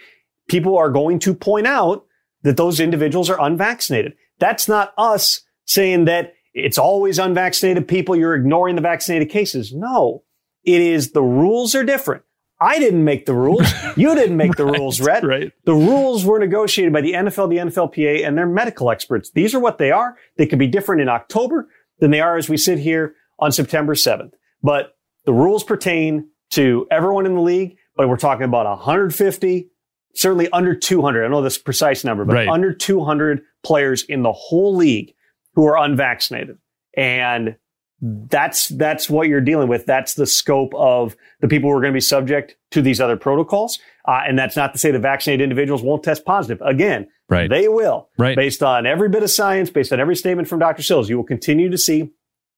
[0.48, 2.06] people are going to point out
[2.44, 4.14] that those individuals are unvaccinated.
[4.40, 8.16] That's not us saying that it's always unvaccinated people.
[8.16, 9.74] You're ignoring the vaccinated cases.
[9.74, 10.24] No,
[10.64, 12.24] It is the rules are different.
[12.60, 13.68] I didn't make the rules.
[13.97, 15.24] You didn't make the rules, Rhett.
[15.24, 15.51] right.
[15.66, 19.32] The rules were negotiated by the NFL, the NFLPA, and their medical experts.
[19.32, 20.18] These are what they are.
[20.38, 21.68] They could be different in October
[21.99, 24.34] than they are as we sit here on September 7th.
[24.62, 24.95] But
[25.26, 29.70] the rules pertain to everyone in the league, but we're talking about 150,
[30.14, 31.26] certainly under 200.
[31.26, 32.47] I know this precise number, but Right.
[32.47, 35.14] under 200 players in the whole league
[35.55, 36.58] who are unvaccinated.
[36.95, 37.55] And
[38.02, 39.86] that's that's what you're dealing with.
[39.86, 43.18] That's the scope of the people who are going to be subject to these other
[43.18, 43.80] protocols.
[44.08, 46.62] Uh, and that's not to say the vaccinated individuals won't test positive.
[46.66, 47.50] Again, Right.
[47.50, 48.08] they will.
[48.18, 48.36] Right.
[48.38, 50.82] Based on every bit of science, based on every statement from Dr.
[50.84, 52.12] Sills, you will continue to see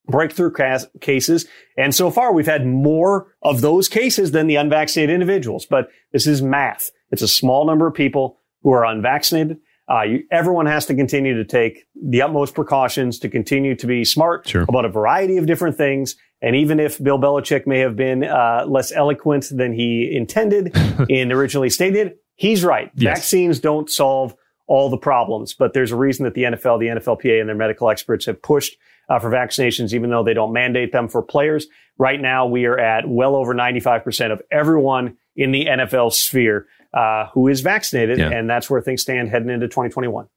[0.07, 1.47] breakthrough cas- cases.
[1.77, 5.65] And so far, we've had more of those cases than the unvaccinated individuals.
[5.65, 6.91] But this is math.
[7.11, 9.57] It's a small number of people who are unvaccinated.
[9.89, 14.05] Uh, you, everyone has to continue to take the utmost precautions to continue to be
[14.05, 14.63] smart Sure.
[14.69, 16.15] about a variety of different things.
[16.41, 20.75] And even if Bill Belichick may have been uh, less eloquent than he intended
[21.09, 22.91] in originally stated, he's right.
[22.95, 23.17] Yes.
[23.17, 24.35] Vaccines don't solve
[24.67, 27.89] all the problems, but there's a reason that the NFL, the NFLPA, and their medical
[27.89, 28.75] experts have pushed
[29.09, 31.65] uh, for vaccinations, even though they don't mandate them for players.
[31.97, 37.27] Right now, we are at well over 95% of everyone in the NFL sphere uh,
[37.33, 38.29] who is vaccinated, Yeah.
[38.31, 40.27] and that's where things stand heading into 2021.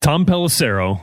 [0.00, 1.00] Tom Pelissero,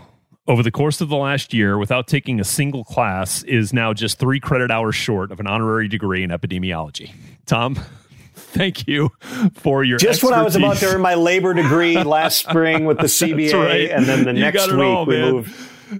[0.47, 4.17] over the course of the last year, without taking a single class, is now just
[4.19, 7.11] three credit hours short of an honorary degree in epidemiology.
[7.45, 7.75] Tom,
[8.34, 9.09] thank you
[9.53, 10.95] for your Just when I was about to expertise.
[10.95, 13.89] earn my labor degree last spring with the CBA, right.
[13.91, 15.55] and then the You next week all, we moved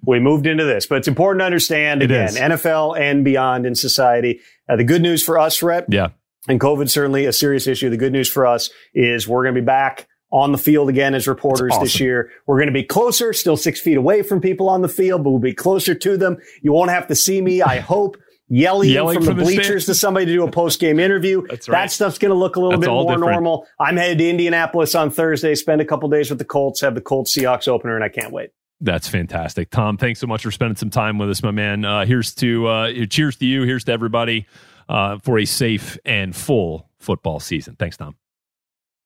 [0.06, 0.86] we moved into this.
[0.86, 2.38] But it's important to understand It again, is.
[2.38, 4.42] NFL and beyond in society.
[4.68, 6.10] Uh, the good news for us, Rhett, Yeah.
[6.48, 7.90] And COVID certainly a serious issue.
[7.90, 11.16] The good news for us is we're going to be back on the field again
[11.16, 12.32] as reporters That's this year.
[12.46, 15.30] We're going to be closer, still six feet away from people on the field, but
[15.30, 16.38] we'll be closer to them.
[16.62, 18.18] You won't have to see me, I hope.
[18.50, 21.46] Yelling, Yelling from, from the the bleachers to somebody to do a post game interview.
[21.50, 21.82] That's right.
[21.82, 23.32] That stuff's going to look a little That's bit more different.
[23.34, 23.68] normal.
[23.78, 27.02] I'm headed to Indianapolis on Thursday, spend a couple days with the Colts, have the
[27.02, 28.52] Colts Seahawks opener, and I can't wait.
[28.80, 29.70] That's fantastic.
[29.70, 31.84] Tom, thanks so much for spending some time with us, my man.
[31.84, 33.64] Uh, here's to uh, cheers to you.
[33.64, 34.46] Here's to everybody
[34.90, 37.76] uh, for a safe and full football season.
[37.78, 38.16] Thanks, Tom.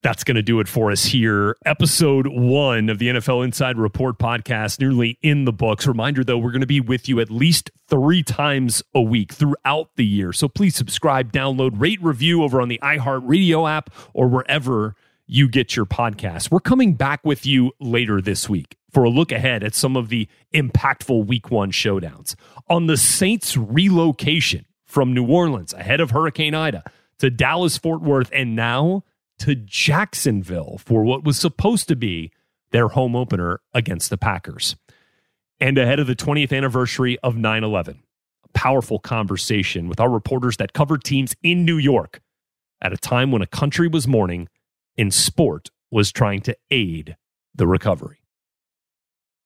[0.03, 1.55] That's going to do it for us here.
[1.63, 5.85] Episode one of the NFL Inside Report podcast, nearly in the books.
[5.85, 9.89] Reminder though, we're going to be with you at least three times a week throughout
[9.97, 10.33] the year.
[10.33, 14.95] So please subscribe, download, rate, review over on the iHeartRadio app or wherever
[15.27, 16.49] you get your podcasts.
[16.49, 20.09] We're coming back with you later this week for a look ahead at some of
[20.09, 22.33] the impactful week one showdowns.
[22.69, 26.83] On the Saints relocation from New Orleans ahead of Hurricane Ida
[27.19, 29.05] to Dallas Fort Worth and now
[29.39, 32.31] to Jacksonville for what was supposed to be
[32.71, 34.75] their home opener against the Packers.
[35.61, 38.03] And ahead of the 20th anniversary of 9 11,
[38.43, 42.19] a powerful conversation with our reporters that covered teams in New York
[42.81, 44.49] at a time when a country was mourning
[44.97, 47.15] and sport was trying to aid
[47.55, 48.17] the recovery.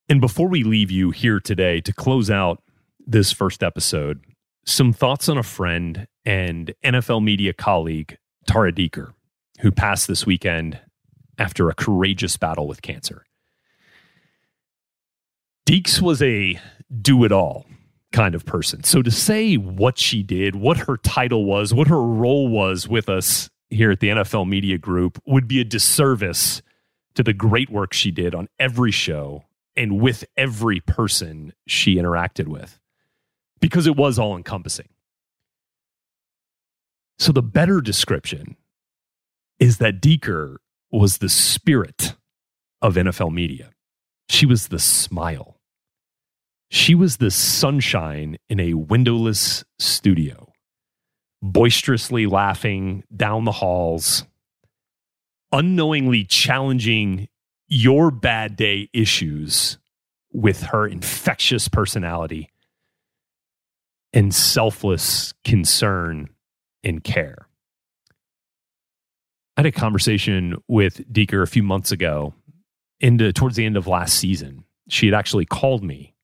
[0.10, 2.64] And before we leave you here today to close out
[3.06, 4.24] this first episode,
[4.66, 9.14] some thoughts on a friend and NFL media colleague, Tara Deeker,
[9.60, 10.80] who passed this weekend
[11.38, 13.26] after a courageous battle with cancer.
[15.68, 16.60] Deeks was a
[17.02, 17.66] do it all
[18.12, 18.84] kind of person.
[18.84, 23.10] So to say what she did, what her title was, what her role was with
[23.10, 26.62] us here at the NFL Media Group would be a disservice
[27.16, 29.44] to the great work she did on every show
[29.76, 32.80] and with every person she interacted with
[33.60, 34.90] because it was all encompassing.
[37.18, 38.58] So the better description
[39.60, 40.60] is that Deeker
[40.92, 42.16] was the spirit
[42.82, 43.72] of NFL media.
[44.30, 45.60] She was the smile.
[46.70, 50.52] She was the sunshine in a windowless studio,
[51.42, 54.26] boisterously laughing down the halls,
[55.52, 57.30] unknowingly challenging
[57.68, 59.78] your bad day issues
[60.34, 62.50] with her infectious personality
[64.16, 66.30] and selfless concern
[66.84, 67.48] and care.
[69.58, 72.34] I had a conversation with Deeker a few months ago,
[73.00, 74.64] into towards the end of last season.
[74.88, 76.16] She had actually called me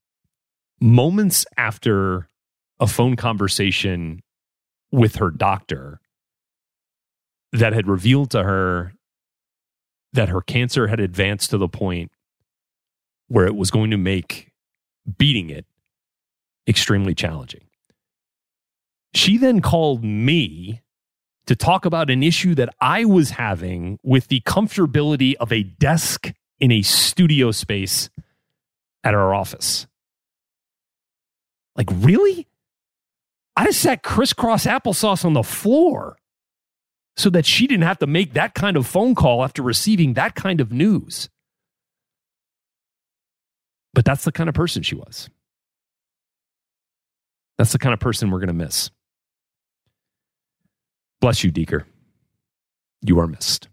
[0.80, 2.28] moments after
[2.80, 4.22] a phone conversation
[4.92, 6.00] with her doctor
[7.52, 8.94] that had revealed to her
[10.14, 12.12] that her cancer had advanced to the point
[13.28, 14.52] where it was going to make
[15.18, 15.66] beating it
[16.68, 17.62] extremely challenging.
[19.14, 20.82] She then called me
[21.48, 26.32] to talk about an issue that I was having with the comfortability of a desk
[26.60, 28.10] in a studio space
[29.04, 29.88] at our office.
[31.76, 32.48] Like, really?
[33.56, 36.18] I just sat crisscross applesauce on the floor
[37.18, 40.36] so that she didn't have to make that kind of phone call after receiving that
[40.36, 41.30] kind of news.
[43.94, 45.30] But that's the kind of person she was.
[47.58, 48.90] That's the kind of person we're going to miss.
[51.22, 51.86] Bless you, Deeker.
[53.02, 53.70] You are missed.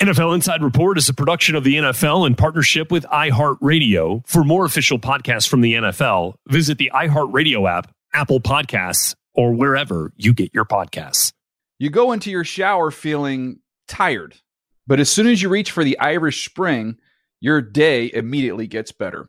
[0.00, 4.24] NFL Inside Report is a production of the NFL in partnership with iHeartRadio.
[4.28, 10.12] For more official podcasts from the NFL, visit the iHeartRadio app, Apple Podcasts, or wherever
[10.16, 11.32] you get your podcasts.
[11.80, 14.36] You go into your shower feeling tired,
[14.86, 16.96] but as soon as you reach for the Irish Spring,
[17.40, 19.28] your day immediately gets better.